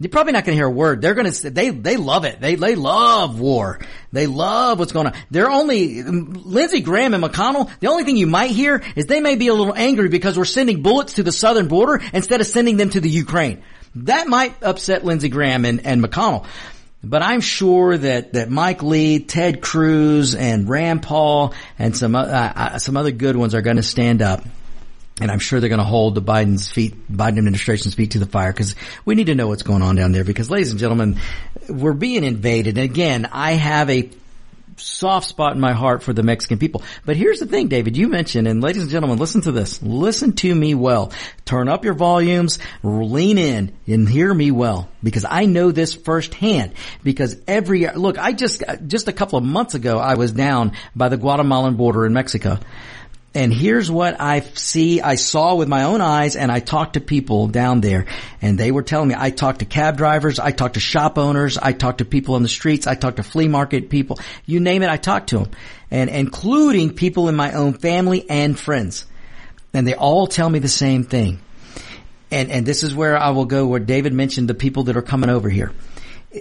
[0.00, 1.02] You're probably not going to hear a word.
[1.02, 2.40] They're going to they they love it.
[2.40, 3.80] They they love war.
[4.12, 5.12] They love what's going on.
[5.30, 7.70] They're only Lindsey Graham and McConnell.
[7.80, 10.46] The only thing you might hear is they may be a little angry because we're
[10.46, 13.62] sending bullets to the southern border instead of sending them to the Ukraine.
[13.96, 16.46] That might upset Lindsey Graham and, and McConnell.
[17.02, 22.22] But I'm sure that, that Mike Lee, Ted Cruz, and Rand Paul, and some uh,
[22.24, 24.44] uh, some other good ones are going to stand up,
[25.20, 28.26] and I'm sure they're going to hold the Biden's feet, Biden administration's feet to the
[28.26, 30.24] fire because we need to know what's going on down there.
[30.24, 31.20] Because, ladies and gentlemen,
[31.68, 32.78] we're being invaded.
[32.78, 34.10] And again, I have a
[34.80, 36.82] soft spot in my heart for the Mexican people.
[37.04, 39.82] But here's the thing, David, you mentioned, and ladies and gentlemen, listen to this.
[39.82, 41.12] Listen to me well.
[41.44, 44.88] Turn up your volumes, lean in, and hear me well.
[45.02, 46.72] Because I know this firsthand.
[47.02, 51.08] Because every, look, I just, just a couple of months ago, I was down by
[51.08, 52.58] the Guatemalan border in Mexico.
[53.32, 57.00] And here's what I see, I saw with my own eyes and I talked to
[57.00, 58.06] people down there
[58.42, 61.56] and they were telling me, I talked to cab drivers, I talked to shop owners,
[61.56, 64.82] I talked to people on the streets, I talked to flea market people, you name
[64.82, 65.50] it, I talked to them.
[65.92, 69.06] And including people in my own family and friends.
[69.72, 71.38] And they all tell me the same thing.
[72.32, 75.02] And, and this is where I will go where David mentioned the people that are
[75.02, 75.72] coming over here.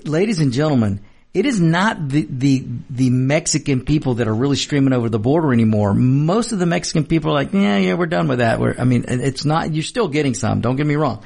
[0.06, 1.02] Ladies and gentlemen,
[1.34, 5.54] it is not the, the, the Mexican people that are really streaming over the border
[5.54, 5.94] anymore.
[5.94, 8.60] Most of the Mexican people are like, yeah, yeah, we're done with that.
[8.60, 11.24] We're, I mean, it's not, you're still getting some, don't get me wrong.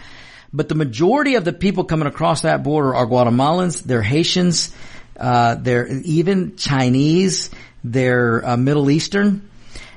[0.52, 4.76] But the majority of the people coming across that border are Guatemalans, they're Haitians,
[5.18, 7.50] uh, they're even Chinese,
[7.84, 9.50] they're uh, Middle Eastern.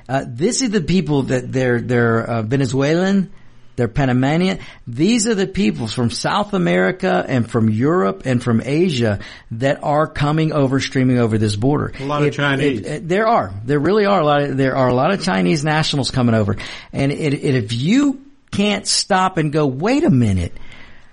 [0.07, 3.31] Uh, this is the people that they're, they're uh, Venezuelan,
[3.77, 4.57] they're Panamanian.
[4.87, 9.19] These are the people from South America and from Europe and from Asia
[9.51, 11.93] that are coming over, streaming over this border.
[11.99, 13.01] A lot of Chinese.
[13.03, 13.53] there are.
[13.63, 16.57] There really are a lot of, there are a lot of Chinese nationals coming over.
[16.91, 20.53] And it, it, if you can't stop and go, wait a minute,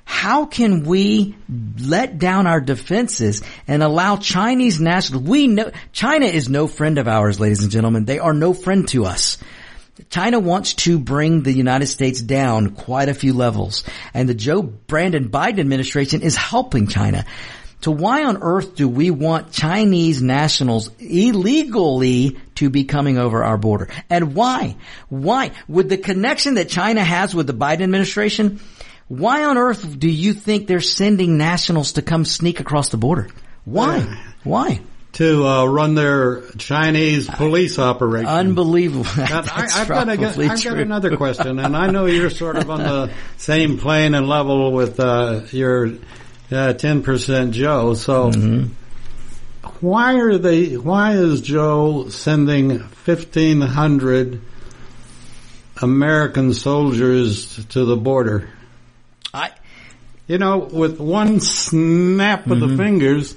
[0.06, 1.34] how can we
[1.78, 5.22] let down our defenses and allow Chinese nationals?
[5.22, 8.06] We know China is no friend of ours, ladies and gentlemen.
[8.06, 9.36] They are no friend to us.
[10.10, 13.84] China wants to bring the United States down quite a few levels.
[14.12, 17.24] And the Joe Brandon Biden administration is helping China.
[17.80, 23.58] So why on earth do we want Chinese nationals illegally to be coming over our
[23.58, 23.88] border?
[24.08, 24.76] And why?
[25.10, 25.52] Why?
[25.68, 28.60] With the connection that China has with the Biden administration,
[29.08, 33.28] why on earth do you think they're sending nationals to come sneak across the border?
[33.66, 34.00] Why?
[34.44, 34.80] Why?
[35.14, 38.26] To uh, run their Chinese police operation.
[38.26, 39.04] Unbelievable.
[39.16, 43.12] Now, I, have got, got another question, and I know you're sort of on the
[43.36, 45.92] same plane and level with uh, your
[46.50, 47.94] uh, ten percent Joe.
[47.94, 48.72] So, mm-hmm.
[49.80, 50.76] why are they?
[50.76, 54.40] Why is Joe sending fifteen hundred
[55.80, 58.50] American soldiers to the border?
[59.32, 59.52] I,
[60.26, 62.68] you know, with one snap of mm-hmm.
[62.68, 63.36] the fingers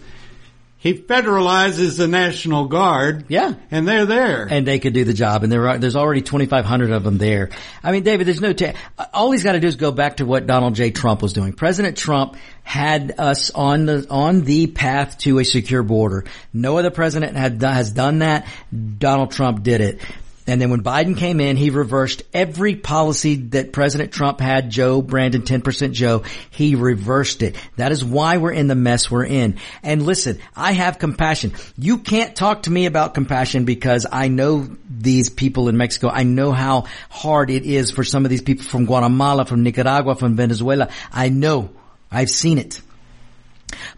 [0.79, 3.25] he federalizes the National Guard.
[3.29, 3.55] Yeah.
[3.71, 4.47] And they're there.
[4.49, 5.43] And they could do the job.
[5.43, 7.49] And there are, there's already 2,500 of them there.
[7.83, 8.73] I mean, David, there's no, ta-
[9.11, 10.91] all he's got to do is go back to what Donald J.
[10.91, 11.53] Trump was doing.
[11.53, 16.25] President Trump had us on the, on the path to a secure border.
[16.53, 18.45] No other president had, has done that.
[18.99, 20.01] Donald Trump did it.
[20.47, 25.01] And then when Biden came in, he reversed every policy that President Trump had, Joe
[25.01, 26.23] Brandon, 10% Joe.
[26.49, 27.57] He reversed it.
[27.75, 29.57] That is why we're in the mess we're in.
[29.83, 31.53] And listen, I have compassion.
[31.77, 36.09] You can't talk to me about compassion because I know these people in Mexico.
[36.09, 40.15] I know how hard it is for some of these people from Guatemala, from Nicaragua,
[40.15, 40.87] from Venezuela.
[41.11, 41.71] I know.
[42.09, 42.81] I've seen it.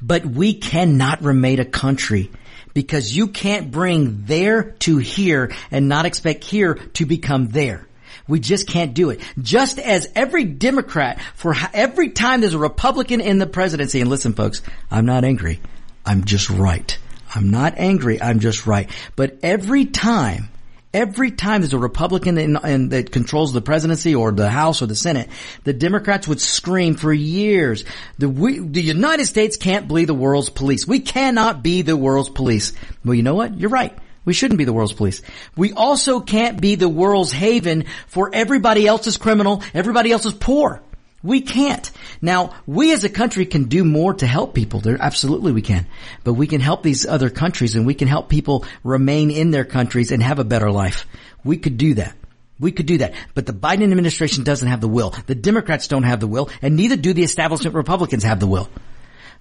[0.01, 2.31] But we cannot remain a country
[2.79, 7.85] because you can't bring there to here and not expect here to become there.
[8.25, 9.19] We just can't do it.
[9.37, 14.31] Just as every Democrat, for every time there's a Republican in the presidency, and listen
[14.31, 15.59] folks, I'm not angry.
[16.05, 16.97] I'm just right.
[17.35, 18.21] I'm not angry.
[18.21, 18.89] I'm just right.
[19.17, 20.47] But every time
[20.91, 24.87] Every time there's a Republican in, in, that controls the presidency or the House or
[24.87, 25.29] the Senate,
[25.63, 27.85] the Democrats would scream for years,
[28.17, 30.87] the, we, the United States can't be the world's police.
[30.87, 32.73] We cannot be the world's police.
[33.05, 33.55] Well, you know what?
[33.59, 33.95] You're right.
[34.25, 35.21] We shouldn't be the world's police.
[35.55, 40.81] We also can't be the world's haven for everybody else's criminal, everybody else's poor.
[41.21, 41.89] We can't.
[42.21, 44.79] Now, we as a country can do more to help people.
[44.79, 45.85] There, absolutely we can.
[46.23, 49.65] But we can help these other countries and we can help people remain in their
[49.65, 51.05] countries and have a better life.
[51.43, 52.15] We could do that.
[52.59, 53.13] We could do that.
[53.33, 55.13] But the Biden administration doesn't have the will.
[55.27, 58.69] The Democrats don't have the will and neither do the establishment Republicans have the will.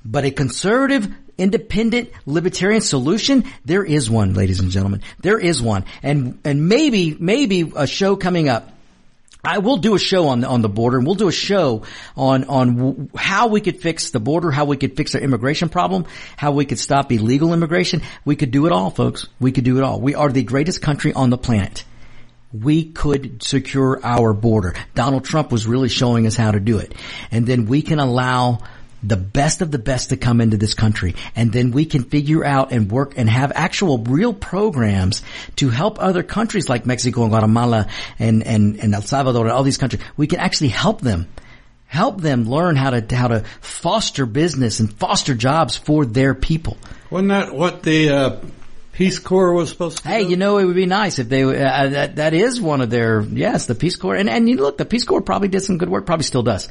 [0.05, 5.03] But a conservative, independent, libertarian solution, there is one, ladies and gentlemen.
[5.20, 5.85] There is one.
[6.03, 8.72] And, and maybe, maybe a show coming up
[9.45, 11.84] I will do a show on on the border and we'll do a show
[12.16, 15.68] on, on w- how we could fix the border, how we could fix our immigration
[15.68, 18.03] problem, how we could stop illegal immigration.
[18.24, 19.28] We could do it all, folks.
[19.39, 20.01] We could do it all.
[20.01, 21.84] We are the greatest country on the planet.
[22.53, 24.74] We could secure our border.
[24.95, 26.95] Donald Trump was really showing us how to do it.
[27.30, 28.61] And then we can allow
[29.03, 31.14] the best of the best to come into this country.
[31.36, 35.22] And then we can figure out and work and have actual real programs
[35.57, 37.88] to help other countries like Mexico and Guatemala
[38.18, 40.03] and, and, and El Salvador and all these countries.
[40.16, 41.28] We can actually help them.
[41.86, 46.76] Help them learn how to, how to foster business and foster jobs for their people.
[47.11, 48.40] Wasn't that what the, uh,
[48.92, 50.09] Peace Corps was supposed to.
[50.09, 50.30] Hey, do?
[50.30, 51.44] you know, it would be nice if they.
[51.44, 53.20] Uh, that that is one of their.
[53.20, 55.88] Yes, the Peace Corps, and and you look, the Peace Corps probably did some good
[55.88, 56.05] work.
[56.05, 56.68] Probably still does.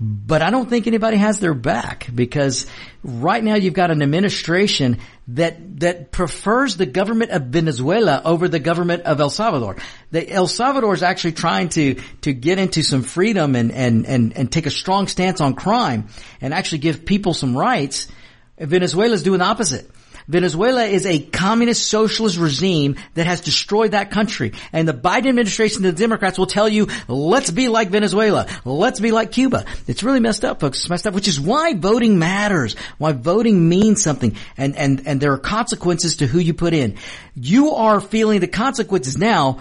[0.00, 2.66] But I don't think anybody has their back because
[3.02, 8.60] right now you've got an administration that that prefers the government of Venezuela over the
[8.60, 9.76] government of El Salvador.
[10.12, 14.36] The El Salvador is actually trying to to get into some freedom and and and
[14.36, 16.08] and take a strong stance on crime
[16.40, 18.08] and actually give people some rights.
[18.56, 19.90] Venezuela is doing the opposite.
[20.28, 24.52] Venezuela is a communist socialist regime that has destroyed that country.
[24.74, 28.46] And the Biden administration, the Democrats will tell you, let's be like Venezuela.
[28.66, 29.64] Let's be like Cuba.
[29.86, 30.80] It's really messed up, folks.
[30.80, 32.76] It's messed up, which is why voting matters.
[32.98, 34.36] Why voting means something.
[34.58, 36.96] And, and, and there are consequences to who you put in.
[37.34, 39.60] You are feeling the consequences now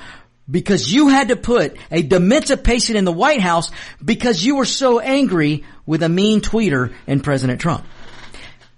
[0.50, 3.72] because you had to put a dementia patient in the White House
[4.04, 7.86] because you were so angry with a mean tweeter and President Trump.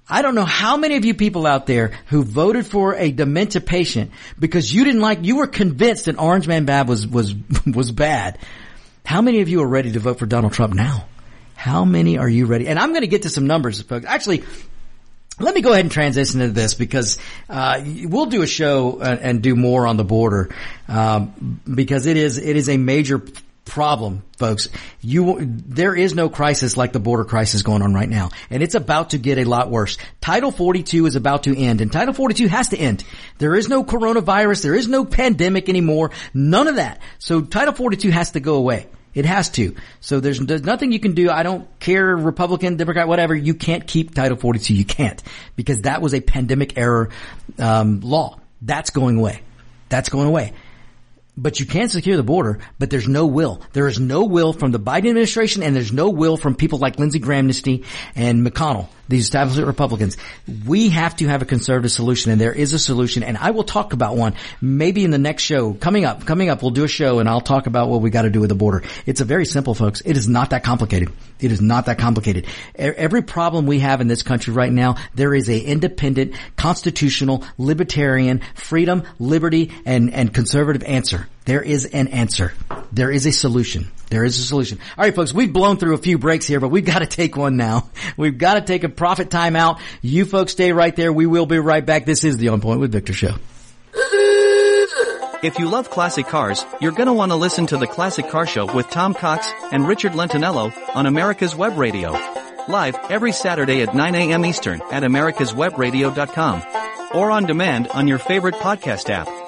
[0.10, 3.62] I don't know how many of you people out there who voted for a dementia
[3.62, 7.36] patient because you didn't like, you were convinced that Orange Man Bab was, was,
[7.66, 8.40] was bad.
[9.06, 11.06] How many of you are ready to vote for Donald Trump now?
[11.56, 12.68] How many are you ready?
[12.68, 14.06] And I'm going to get to some numbers, folks.
[14.06, 14.44] Actually,
[15.40, 17.18] let me go ahead and transition into this because
[17.50, 20.50] uh, we'll do a show and, and, do more on the border
[20.88, 23.22] um, because it is it is a major
[23.70, 24.68] problem, folks.
[25.00, 28.32] You, there is no crisis like the border crisis going on right now.
[28.50, 29.98] And it's about to get a lot worse.
[30.20, 33.04] Title 42 is about to end and Title 42 has to end.
[33.38, 34.64] There is no coronavirus.
[34.64, 36.12] There is no pandemic anymore.
[36.34, 37.00] None of that.
[37.20, 38.88] So Title 42 has to go away.
[39.14, 39.76] It has to.
[40.02, 41.30] So there's, there's nothing you can do.
[41.30, 43.36] I don't care, Republican, Democrat, whatever.
[43.36, 44.74] You can't keep Title 42.
[44.74, 45.22] You can't
[45.56, 47.10] because that was a pandemic error
[47.58, 48.40] um, law.
[48.62, 49.42] That's going away.
[49.90, 50.54] That's going away
[51.42, 53.62] but you can secure the border, but there's no will.
[53.74, 57.00] There is no will from the Biden administration and there's no will from people like
[57.00, 57.50] Lindsey Graham
[58.16, 60.16] and McConnell these establishment Republicans.
[60.66, 63.64] We have to have a conservative solution and there is a solution and I will
[63.64, 66.88] talk about one maybe in the next show coming up, coming up, we'll do a
[66.88, 68.84] show and I'll talk about what we got to do with the border.
[69.06, 70.02] It's a very simple folks.
[70.02, 71.12] It is not that complicated.
[71.40, 72.46] It is not that complicated.
[72.76, 78.42] Every problem we have in this country right now, there is a independent, constitutional, libertarian,
[78.56, 81.28] freedom, liberty, and, and conservative answer.
[81.50, 82.54] There is an answer.
[82.92, 83.88] There is a solution.
[84.12, 84.78] There is a solution.
[84.96, 87.36] All right, folks, we've blown through a few breaks here, but we've got to take
[87.36, 87.90] one now.
[88.18, 89.80] We've got to take a profit time out.
[90.04, 91.12] You folks stay right there.
[91.12, 92.06] We will be right back.
[92.06, 93.34] This is the On Point with Victor show.
[95.42, 98.72] If you love classic cars, you're gonna want to listen to the Classic Car Show
[98.72, 102.12] with Tom Cox and Richard Lentinello on America's Web Radio.
[102.68, 104.46] Live every Saturday at 9 a.m.
[104.46, 106.62] Eastern at americaswebradio.com
[107.16, 109.39] or on demand on your favorite podcast app.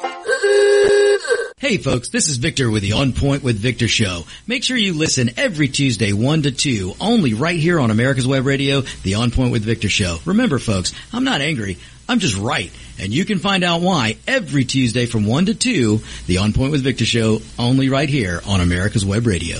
[1.61, 4.23] Hey folks, this is Victor with the On Point with Victor show.
[4.47, 8.47] Make sure you listen every Tuesday 1 to 2, only right here on America's Web
[8.47, 10.17] Radio, the On Point with Victor show.
[10.25, 11.77] Remember folks, I'm not angry,
[12.09, 12.71] I'm just right.
[12.99, 16.71] And you can find out why every Tuesday from 1 to 2, the On Point
[16.71, 19.59] with Victor show, only right here on America's Web Radio.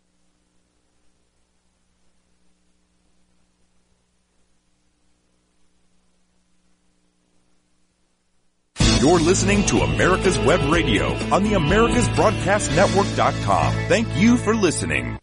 [9.11, 13.73] You're listening to America's Web Radio on the AmericasBroadcastNetwork.com.
[13.89, 15.19] Thank you for listening.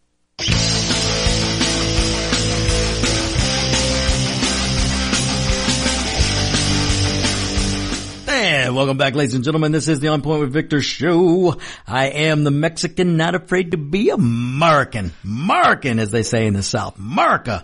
[8.27, 9.71] And welcome back, ladies and gentlemen.
[9.71, 11.57] This is the On Point with Victor show.
[11.87, 15.13] I am the Mexican not afraid to be American.
[15.23, 16.99] American, as they say in the South.
[16.99, 17.63] America.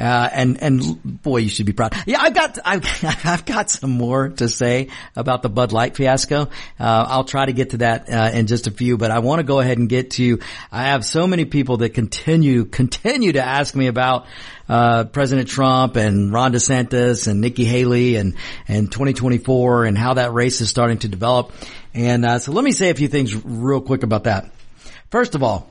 [0.00, 1.94] Uh, and, and boy, you should be proud.
[2.06, 6.42] Yeah, I've got, I've, I've got some more to say about the Bud Light fiasco.
[6.42, 6.46] Uh,
[7.08, 9.44] I'll try to get to that, uh, in just a few, but I want to
[9.44, 10.40] go ahead and get to,
[10.72, 14.26] I have so many people that continue, continue to ask me about,
[14.70, 18.36] uh, President Trump and Ron DeSantis and Nikki Haley and,
[18.68, 21.52] and 2024 and how that race is starting to develop.
[21.92, 24.50] And, uh, so let me say a few things real quick about that.
[25.10, 25.69] First of all,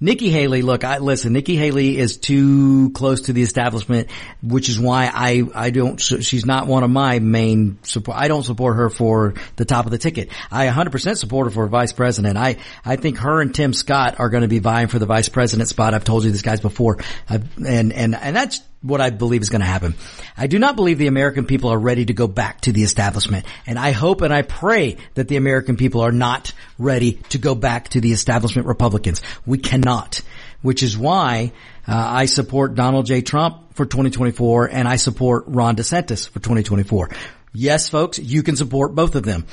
[0.00, 4.08] Nikki Haley, look, I listen, Nikki Haley is too close to the establishment,
[4.42, 8.16] which is why I, I don't, she's not one of my main support.
[8.18, 10.30] I don't support her for the top of the ticket.
[10.50, 12.36] I 100% support her for vice president.
[12.36, 15.28] I, I think her and Tim Scott are going to be vying for the vice
[15.28, 15.94] president spot.
[15.94, 16.98] I've told you this guys before.
[17.28, 19.94] I've, and, and, and that's what I believe is going to happen.
[20.36, 23.44] I do not believe the American people are ready to go back to the establishment.
[23.66, 27.54] And I hope and I pray that the American people are not ready to go
[27.54, 29.22] back to the establishment Republicans.
[29.44, 30.22] We cannot.
[30.62, 31.52] Which is why
[31.88, 33.22] uh, I support Donald J.
[33.22, 37.10] Trump for 2024 and I support Ron DeSantis for 2024.
[37.52, 39.46] Yes, folks, you can support both of them.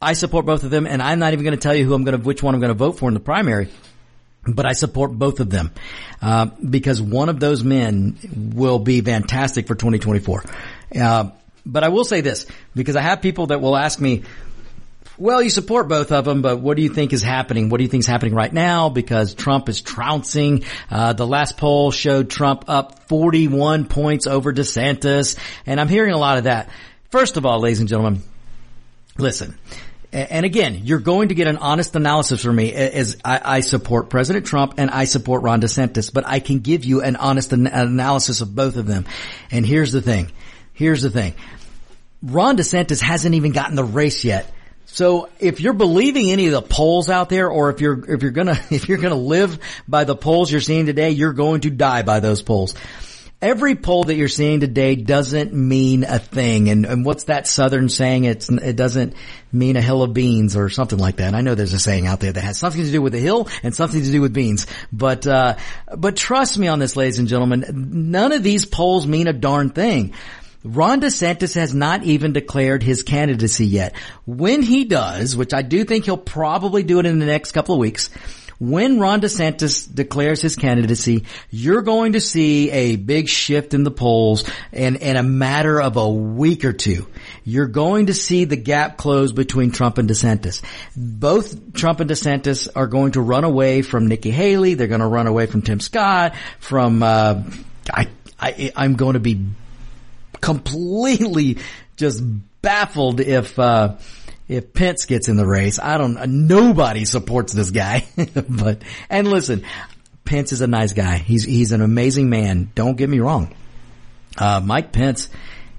[0.00, 2.04] I support both of them and I'm not even going to tell you who I'm
[2.04, 3.68] going to, which one I'm going to vote for in the primary.
[4.46, 5.70] But I support both of them,
[6.20, 8.18] uh, because one of those men
[8.54, 10.44] will be fantastic for 2024.
[11.00, 11.30] Uh,
[11.64, 14.24] but I will say this, because I have people that will ask me,
[15.18, 17.68] well, you support both of them, but what do you think is happening?
[17.68, 18.88] What do you think is happening right now?
[18.88, 20.64] Because Trump is trouncing.
[20.90, 26.18] Uh, the last poll showed Trump up 41 points over DeSantis, and I'm hearing a
[26.18, 26.70] lot of that.
[27.10, 28.22] First of all, ladies and gentlemen,
[29.18, 29.56] listen.
[30.12, 34.10] And again, you're going to get an honest analysis from me as I, I, support
[34.10, 37.66] President Trump and I support Ron DeSantis, but I can give you an honest an-
[37.66, 39.06] analysis of both of them.
[39.50, 40.30] And here's the thing.
[40.74, 41.32] Here's the thing.
[42.22, 44.52] Ron DeSantis hasn't even gotten the race yet.
[44.84, 48.32] So if you're believing any of the polls out there, or if you're, if you're
[48.32, 49.58] gonna, if you're gonna live
[49.88, 52.74] by the polls you're seeing today, you're going to die by those polls
[53.42, 56.70] every poll that you're seeing today doesn't mean a thing.
[56.70, 58.24] And, and what's that Southern saying?
[58.24, 59.14] It's, it doesn't
[59.52, 61.34] mean a hill of beans or something like that.
[61.34, 63.48] I know there's a saying out there that has something to do with a hill
[63.62, 64.66] and something to do with beans.
[64.92, 65.56] But, uh,
[65.94, 67.64] but trust me on this, ladies and gentlemen,
[68.10, 70.14] none of these polls mean a darn thing.
[70.64, 73.96] Ron DeSantis has not even declared his candidacy yet.
[74.26, 77.74] When he does, which I do think he'll probably do it in the next couple
[77.74, 78.10] of weeks,
[78.62, 83.90] when Ron DeSantis declares his candidacy, you're going to see a big shift in the
[83.90, 87.08] polls and in a matter of a week or two.
[87.42, 90.62] You're going to see the gap close between Trump and DeSantis.
[90.96, 94.74] Both Trump and DeSantis are going to run away from Nikki Haley.
[94.74, 97.42] They're going to run away from Tim Scott, from, uh,
[97.92, 98.06] I,
[98.38, 99.44] I, I'm going to be
[100.40, 101.58] completely
[101.96, 102.22] just
[102.62, 103.96] baffled if, uh,
[104.48, 108.06] if Pence gets in the race, I don't, nobody supports this guy.
[108.48, 109.64] but, and listen,
[110.24, 111.18] Pence is a nice guy.
[111.18, 112.70] He's, he's an amazing man.
[112.74, 113.54] Don't get me wrong.
[114.36, 115.28] Uh, Mike Pence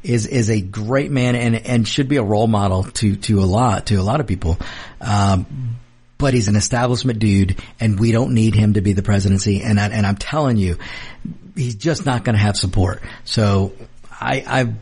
[0.03, 3.45] is, is a great man and, and should be a role model to, to a
[3.45, 4.57] lot, to a lot of people.
[5.01, 5.77] Um,
[6.17, 9.61] but he's an establishment dude and we don't need him to be the presidency.
[9.61, 10.77] And I, and I'm telling you,
[11.55, 13.01] he's just not going to have support.
[13.25, 13.73] So
[14.09, 14.73] I, I,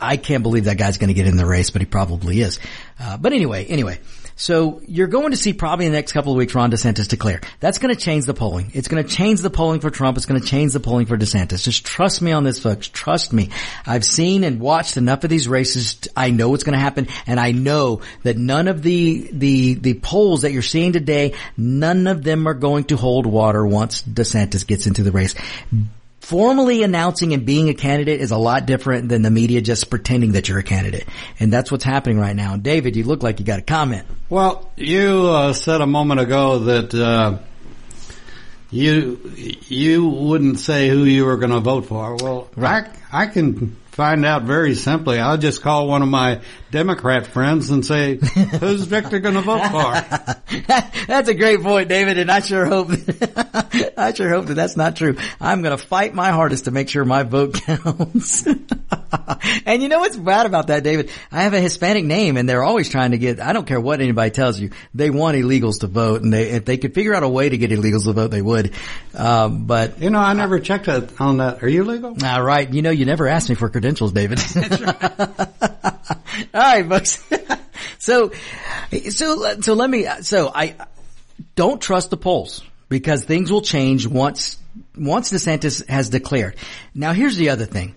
[0.00, 2.60] I can't believe that guy's going to get in the race, but he probably is.
[3.00, 3.98] Uh, but anyway, anyway.
[4.38, 7.40] So you're going to see probably in the next couple of weeks Ron DeSantis declare.
[7.58, 8.70] That's going to change the polling.
[8.72, 10.16] It's going to change the polling for Trump.
[10.16, 11.64] It's going to change the polling for DeSantis.
[11.64, 12.86] Just trust me on this, folks.
[12.86, 13.50] Trust me.
[13.84, 15.98] I've seen and watched enough of these races.
[16.16, 19.94] I know what's going to happen, and I know that none of the the the
[19.94, 24.64] polls that you're seeing today, none of them are going to hold water once DeSantis
[24.64, 25.34] gets into the race
[26.28, 30.32] formally announcing and being a candidate is a lot different than the media just pretending
[30.32, 31.06] that you're a candidate.
[31.40, 32.58] And that's what's happening right now.
[32.58, 34.06] David, you look like you got a comment.
[34.28, 37.38] Well, you uh, said a moment ago that uh,
[38.70, 39.18] you
[39.68, 42.16] you wouldn't say who you were going to vote for.
[42.16, 42.86] Well, right.
[43.10, 45.18] I, I can find out very simply.
[45.18, 46.40] I'll just call one of my
[46.70, 48.14] Democrat friends and say,
[48.60, 50.60] who's Victor going to vote for?
[51.08, 52.90] that's a great point, David, and I sure hope,
[53.96, 55.16] I sure hope that that's not true.
[55.40, 58.46] I'm going to fight my hardest to make sure my vote counts.
[59.66, 61.10] and you know what's bad about that, David?
[61.32, 64.00] I have a Hispanic name and they're always trying to get, I don't care what
[64.00, 67.24] anybody tells you, they want illegals to vote and they, if they could figure out
[67.24, 68.74] a way to get illegals to vote, they would.
[69.12, 70.00] Um, but.
[70.00, 71.64] You know, I never checked on that.
[71.64, 72.16] Are you legal?
[72.24, 72.72] All right.
[72.72, 74.38] You know, you never asked me for credentials credentials, David.
[76.54, 77.24] All right, folks.
[77.98, 78.32] so,
[79.10, 80.76] so, so let me, so I
[81.54, 84.58] don't trust the polls because things will change once,
[84.96, 86.56] once DeSantis has declared.
[86.94, 87.94] Now here's the other thing.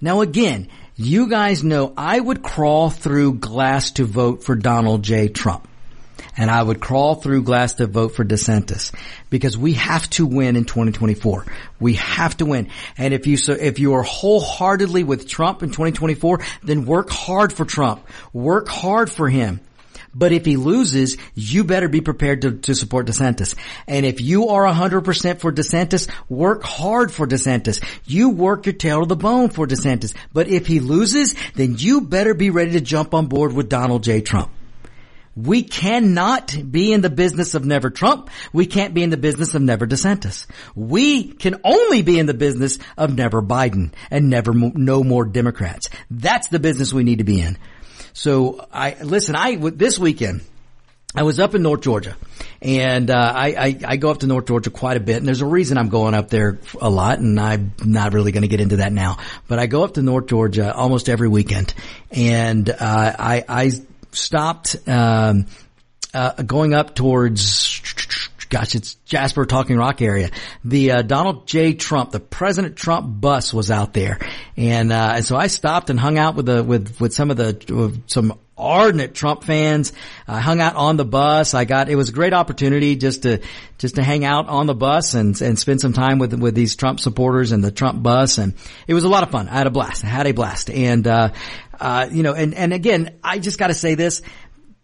[0.00, 5.28] Now again, you guys know I would crawl through glass to vote for Donald J.
[5.28, 5.68] Trump
[6.36, 8.92] and I would crawl through glass to vote for DeSantis
[9.30, 11.46] because we have to win in 2024.
[11.80, 12.70] We have to win.
[12.98, 17.52] And if you, so if you are wholeheartedly with Trump in 2024, then work hard
[17.52, 18.06] for Trump.
[18.32, 19.60] Work hard for him.
[20.14, 23.56] But if he loses, you better be prepared to, to support DeSantis.
[23.88, 27.84] And if you are 100% for DeSantis, work hard for DeSantis.
[28.04, 30.14] You work your tail to the bone for DeSantis.
[30.32, 34.04] But if he loses, then you better be ready to jump on board with Donald
[34.04, 34.20] J.
[34.20, 34.50] Trump.
[35.36, 38.30] We cannot be in the business of never Trump.
[38.52, 40.46] We can't be in the business of never DeSantis.
[40.74, 45.90] We can only be in the business of never Biden and never no more Democrats.
[46.10, 47.58] That's the business we need to be in.
[48.12, 49.34] So I listen.
[49.34, 50.42] I this weekend.
[51.16, 52.16] I was up in North Georgia,
[52.60, 55.42] and uh, I, I, I go up to North Georgia quite a bit, and there's
[55.42, 58.60] a reason I'm going up there a lot, and I'm not really going to get
[58.60, 59.18] into that now.
[59.46, 61.72] But I go up to North Georgia almost every weekend,
[62.10, 63.70] and uh, I I
[64.16, 65.46] stopped um,
[66.12, 67.80] uh, going up towards
[68.48, 70.30] gosh, it's Jasper Talking Rock area.
[70.64, 71.74] The uh, Donald J.
[71.74, 74.18] Trump, the President Trump bus was out there,
[74.56, 77.36] and uh, and so I stopped and hung out with the with with some of
[77.36, 79.92] the some ardent Trump fans.
[80.28, 81.54] I hung out on the bus.
[81.54, 83.40] I got, it was a great opportunity just to,
[83.78, 86.76] just to hang out on the bus and, and spend some time with, with these
[86.76, 88.38] Trump supporters and the Trump bus.
[88.38, 88.54] And
[88.86, 89.48] it was a lot of fun.
[89.48, 90.04] I had a blast.
[90.04, 90.70] I had a blast.
[90.70, 91.30] And, uh,
[91.80, 94.22] uh, you know, and, and again, I just got to say this.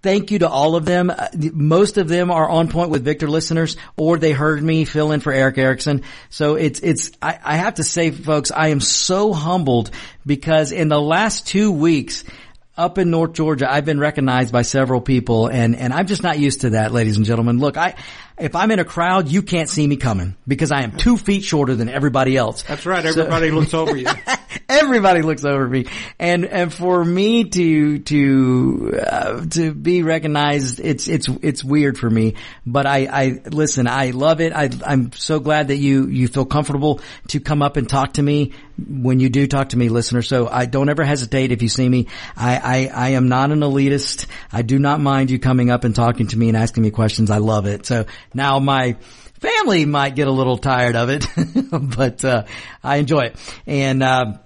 [0.02, 1.12] Thank you to all of them.
[1.52, 5.20] Most of them are on point with Victor listeners, or they heard me fill in
[5.20, 6.04] for Erick Erickson.
[6.30, 7.10] So it's it's.
[7.20, 9.90] I, I have to say, folks, I am so humbled
[10.24, 12.24] because in the last two weeks,
[12.80, 16.38] up in North Georgia, I've been recognized by several people and, and I'm just not
[16.38, 17.58] used to that, ladies and gentlemen.
[17.58, 17.94] Look, I,
[18.40, 21.44] if I'm in a crowd, you can't see me coming because I am two feet
[21.44, 22.62] shorter than everybody else.
[22.62, 23.04] That's right.
[23.04, 24.08] Everybody so, looks over you.
[24.68, 25.86] everybody looks over me,
[26.18, 32.08] and and for me to to uh, to be recognized, it's it's it's weird for
[32.08, 32.34] me.
[32.66, 33.86] But I I listen.
[33.86, 34.52] I love it.
[34.52, 38.22] I I'm so glad that you you feel comfortable to come up and talk to
[38.22, 38.52] me
[38.88, 40.22] when you do talk to me, listener.
[40.22, 42.06] So I don't ever hesitate if you see me.
[42.36, 44.26] I I, I am not an elitist.
[44.52, 47.30] I do not mind you coming up and talking to me and asking me questions.
[47.30, 47.86] I love it.
[47.86, 48.96] So now my
[49.40, 51.26] family might get a little tired of it,
[51.72, 52.44] but uh,
[52.82, 53.36] I enjoy it.
[53.66, 54.38] And uh,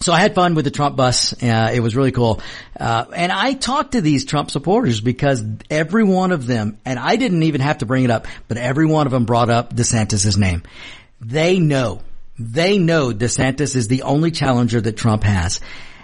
[0.00, 1.32] so I had fun with the Trump bus.
[1.42, 2.40] Uh, it was really cool.
[2.78, 7.16] Uh, and I talked to these Trump supporters because every one of them, and I
[7.16, 10.36] didn't even have to bring it up, but every one of them brought up DeSantis'
[10.36, 10.62] name.
[11.20, 12.02] They know,
[12.38, 15.60] they know DeSantis is the only challenger that Trump has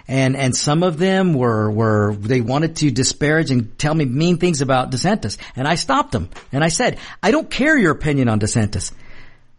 [0.07, 4.37] and and some of them were were they wanted to disparage and tell me mean
[4.37, 8.29] things about DeSantis, and I stopped them and I said, I don't care your opinion
[8.29, 8.91] on DeSantis.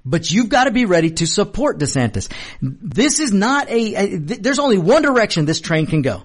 [0.09, 2.31] But you've got to be ready to support DeSantis.
[2.63, 6.23] This is not a, a there's only one direction this train can go.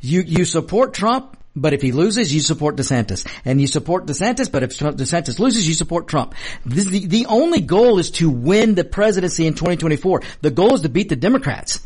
[0.00, 3.26] You, you support Trump, but if he loses, you support DeSantis.
[3.44, 6.34] And you support DeSantis, but if DeSantis loses, you support Trump.
[6.64, 10.22] This, the, the only goal is to win the presidency in 2024.
[10.40, 11.82] The goal is to beat the Democrats.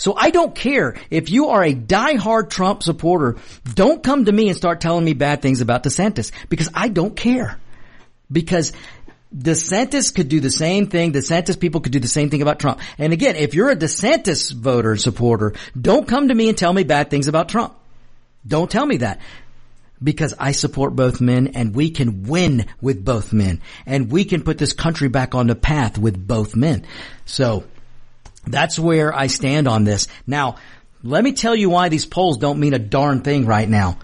[0.00, 3.36] So I don't care if you are a die-hard Trump supporter.
[3.74, 7.14] Don't come to me and start telling me bad things about DeSantis because I don't
[7.14, 7.58] care.
[8.32, 8.72] Because
[9.36, 11.12] DeSantis could do the same thing.
[11.12, 12.80] DeSantis people could do the same thing about Trump.
[12.96, 16.82] And again, if you're a DeSantis voter supporter, don't come to me and tell me
[16.82, 17.74] bad things about Trump.
[18.48, 19.20] Don't tell me that.
[20.02, 23.60] Because I support both men and we can win with both men.
[23.84, 26.86] And we can put this country back on the path with both men.
[27.26, 27.64] So,
[28.46, 30.08] that's where I stand on this.
[30.26, 30.56] Now,
[31.02, 33.98] let me tell you why these polls don't mean a darn thing right now.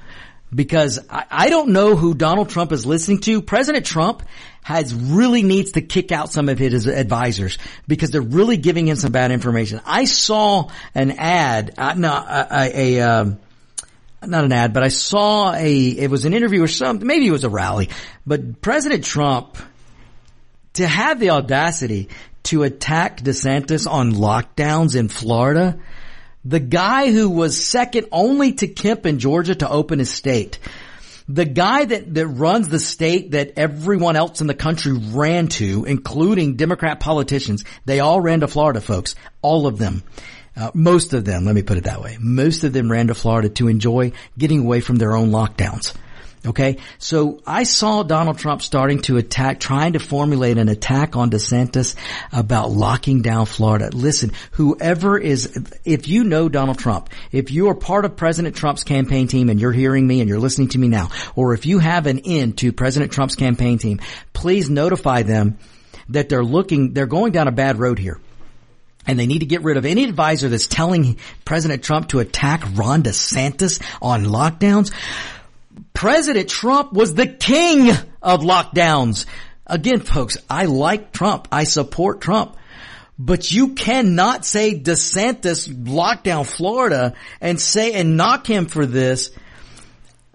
[0.54, 3.42] Because I, I don't know who Donald Trump is listening to.
[3.42, 4.22] President Trump
[4.62, 8.96] has really needs to kick out some of his advisors because they're really giving him
[8.96, 9.80] some bad information.
[9.84, 13.38] I saw an ad, uh, no, a, a, um,
[14.24, 17.32] not an ad, but I saw a, it was an interview or something, maybe it
[17.32, 17.90] was a rally,
[18.26, 19.56] but President Trump,
[20.74, 22.08] to have the audacity
[22.46, 25.78] to attack DeSantis on lockdowns in Florida.
[26.44, 30.58] The guy who was second only to Kemp in Georgia to open his state.
[31.28, 35.84] The guy that, that runs the state that everyone else in the country ran to,
[35.84, 39.16] including Democrat politicians, they all ran to Florida, folks.
[39.42, 40.04] All of them.
[40.56, 42.16] Uh, most of them, let me put it that way.
[42.20, 45.94] Most of them ran to Florida to enjoy getting away from their own lockdowns.
[46.44, 46.78] Okay.
[46.98, 51.96] So I saw Donald Trump starting to attack, trying to formulate an attack on DeSantis
[52.32, 53.90] about locking down Florida.
[53.92, 58.84] Listen, whoever is, if you know Donald Trump, if you are part of President Trump's
[58.84, 61.78] campaign team and you're hearing me and you're listening to me now, or if you
[61.78, 64.00] have an in to President Trump's campaign team,
[64.32, 65.58] please notify them
[66.10, 68.20] that they're looking, they're going down a bad road here
[69.06, 72.64] and they need to get rid of any advisor that's telling President Trump to attack
[72.74, 74.92] Ron DeSantis on lockdowns.
[75.96, 77.88] President Trump was the king
[78.20, 79.24] of lockdowns.
[79.66, 81.48] Again, folks, I like Trump.
[81.50, 82.54] I support Trump.
[83.18, 89.30] But you cannot say DeSantis locked down Florida and say and knock him for this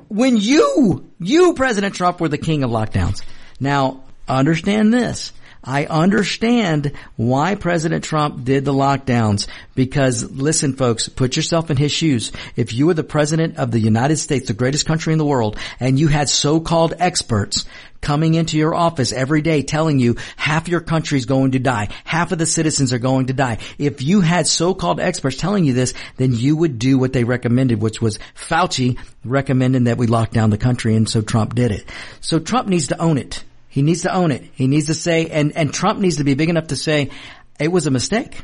[0.07, 3.21] when you, you, President Trump, were the king of lockdowns.
[3.59, 5.31] Now, understand this.
[5.63, 11.91] I understand why President Trump did the lockdowns because listen folks, put yourself in his
[11.91, 12.31] shoes.
[12.55, 15.57] If you were the president of the United States, the greatest country in the world,
[15.79, 17.65] and you had so-called experts
[18.01, 21.89] coming into your office every day telling you half your country is going to die,
[22.03, 23.59] half of the citizens are going to die.
[23.77, 27.79] If you had so-called experts telling you this, then you would do what they recommended,
[27.79, 31.85] which was Fauci recommending that we lock down the country, and so Trump did it.
[32.19, 33.43] So Trump needs to own it.
[33.71, 34.43] He needs to own it.
[34.53, 37.09] He needs to say, and, and Trump needs to be big enough to say,
[37.57, 38.41] it was a mistake.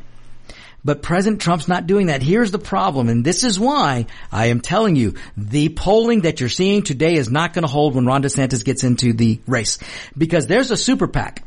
[0.82, 2.22] But President Trump's not doing that.
[2.22, 6.48] Here's the problem, and this is why I am telling you, the polling that you're
[6.48, 9.78] seeing today is not going to hold when Ron DeSantis gets into the race.
[10.16, 11.44] Because there's a super PAC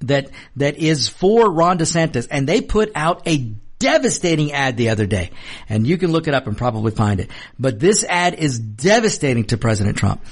[0.00, 5.06] that, that is for Ron DeSantis, and they put out a devastating ad the other
[5.06, 5.30] day.
[5.68, 7.30] And you can look it up and probably find it.
[7.56, 10.24] But this ad is devastating to President Trump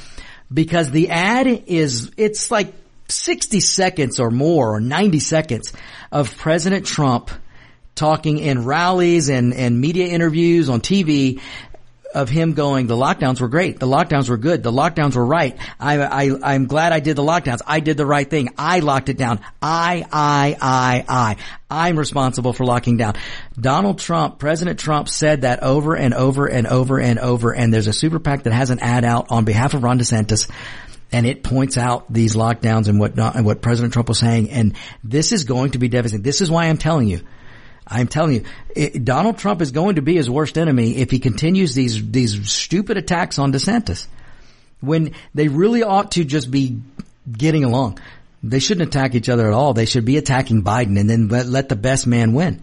[0.52, 2.72] because the ad is, it's like
[3.08, 5.72] 60 seconds or more or 90 seconds
[6.12, 7.30] of President Trump
[7.94, 11.40] talking in rallies and, and media interviews on TV
[12.14, 13.78] of him going, the lockdowns were great.
[13.78, 14.62] The lockdowns were good.
[14.62, 15.56] The lockdowns were right.
[15.78, 17.60] I, I, I'm glad I did the lockdowns.
[17.66, 18.50] I did the right thing.
[18.56, 19.40] I locked it down.
[19.60, 21.36] I, I, I, I.
[21.70, 23.14] I'm responsible for locking down.
[23.60, 27.54] Donald Trump, President Trump said that over and over and over and over.
[27.54, 30.50] And there's a super PAC that has an ad out on behalf of Ron DeSantis
[31.10, 34.50] and it points out these lockdowns and what and what President Trump was saying.
[34.50, 36.22] And this is going to be devastating.
[36.22, 37.22] This is why I'm telling you
[37.90, 38.44] I'm telling you,
[38.76, 42.50] it, Donald Trump is going to be his worst enemy if he continues these these
[42.50, 44.06] stupid attacks on DeSantis.
[44.80, 46.80] When they really ought to just be
[47.30, 47.98] getting along.
[48.42, 49.74] They shouldn't attack each other at all.
[49.74, 52.62] They should be attacking Biden and then let, let the best man win.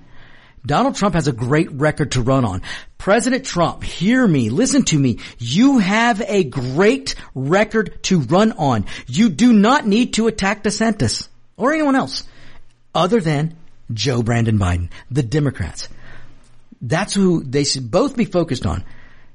[0.65, 2.61] Donald Trump has a great record to run on.
[2.97, 5.19] President Trump, hear me, listen to me.
[5.37, 8.85] You have a great record to run on.
[9.05, 12.23] You do not need to attack DeSantis or anyone else
[12.95, 13.55] other than
[13.93, 15.89] Joe Brandon Biden, the Democrats.
[16.81, 18.83] That's who they should both be focused on.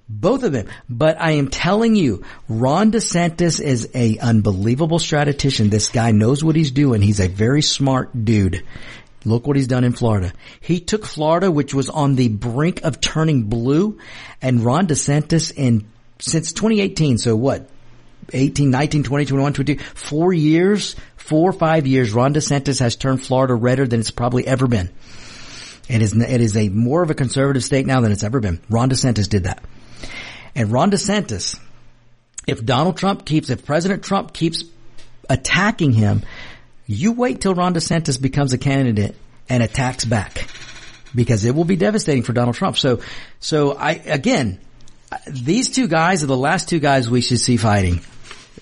[0.08, 0.66] Both of them.
[0.88, 5.70] But I am telling you, Ron DeSantis is a unbelievable strategist.
[5.70, 7.00] This guy knows what he's doing.
[7.00, 8.64] He's a very smart dude.
[9.24, 10.32] Look what he's done in Florida.
[10.60, 13.98] He took Florida, which was on the brink of turning blue,
[14.40, 15.86] and Ron DeSantis in,
[16.18, 17.68] since 2018, so what,
[18.32, 23.22] 18, 19, 20, 21, 22, four years, four or five years, Ron DeSantis has turned
[23.24, 24.90] Florida redder than it's probably ever been.
[25.88, 28.60] It is, it is a more of a conservative state now than it's ever been.
[28.68, 29.62] Ron DeSantis did that.
[30.54, 31.58] And Ron DeSantis,
[32.46, 34.64] if Donald Trump keeps, if President Trump keeps
[35.28, 36.22] attacking him,
[36.86, 39.14] you wait till Ron DeSantis becomes a candidate
[39.48, 40.48] and attacks back
[41.14, 42.76] because it will be devastating for Donald Trump.
[42.76, 43.00] So,
[43.38, 44.58] so I, again,
[45.26, 48.00] these two guys are the last two guys we should see fighting.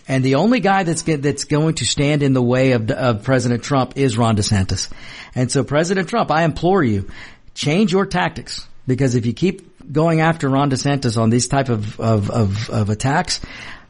[0.07, 3.63] And the only guy that's that's going to stand in the way of, of President
[3.63, 4.91] Trump is Ron DeSantis.
[5.35, 7.09] And so President Trump, I implore you,
[7.55, 12.01] change your tactics because if you keep going after Ron DeSantis on these type of
[12.01, 13.41] of of, of attacks,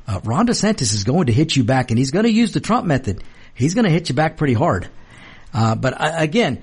[0.06, 2.60] uh, Ron DeSantis is going to hit you back, and he's going to use the
[2.60, 3.22] Trump method.
[3.54, 4.88] He's going to hit you back pretty hard.
[5.52, 6.62] Uh, but I, again,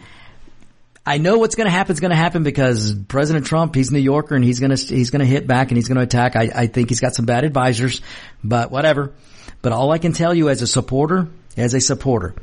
[1.06, 4.00] I know what's going to happen is going to happen because President Trump, he's New
[4.00, 6.36] Yorker and he's going to, he's going to hit back and he's going to attack.
[6.36, 8.02] I, I think he's got some bad advisors,
[8.44, 9.14] but whatever.
[9.62, 11.28] But all I can tell you as a supporter,
[11.58, 12.34] as a supporter,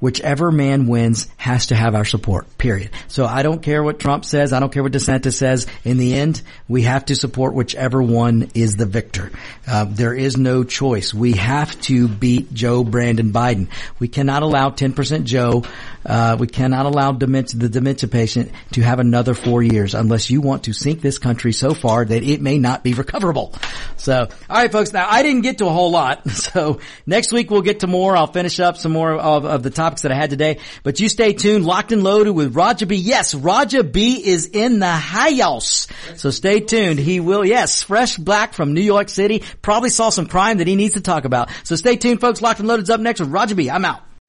[0.00, 2.90] whichever man wins has to have our support, period.
[3.08, 4.52] So I don't care what Trump says.
[4.52, 5.66] I don't care what DeSantis says.
[5.84, 9.30] In the end, we have to support whichever one is the victor.
[9.66, 11.14] Uh, there is no choice.
[11.14, 13.68] We have to beat Joe Brandon Biden.
[13.98, 15.64] We cannot allow 10% Joe,
[16.04, 20.40] uh, we cannot allow dementia, the dementia patient to have another four years unless you
[20.40, 23.54] want to sink this country so far that it may not be recoverable.
[23.96, 26.22] So, alright folks, now I didn't get to a whole lot.
[26.40, 28.16] So next week we'll get to more.
[28.16, 30.58] I'll finish up some more of, of the topics that I had today.
[30.82, 32.96] But you stay tuned, locked and loaded with Roger B.
[32.96, 35.86] Yes, Roger B is in the high house.
[36.16, 36.98] So stay tuned.
[36.98, 39.44] He will, yes, fresh black from New York City.
[39.62, 41.50] Probably saw some crime that he needs to talk about.
[41.62, 42.42] So stay tuned folks.
[42.42, 43.70] Locked and loaded's up next with Roger B.
[43.70, 44.09] I'm out.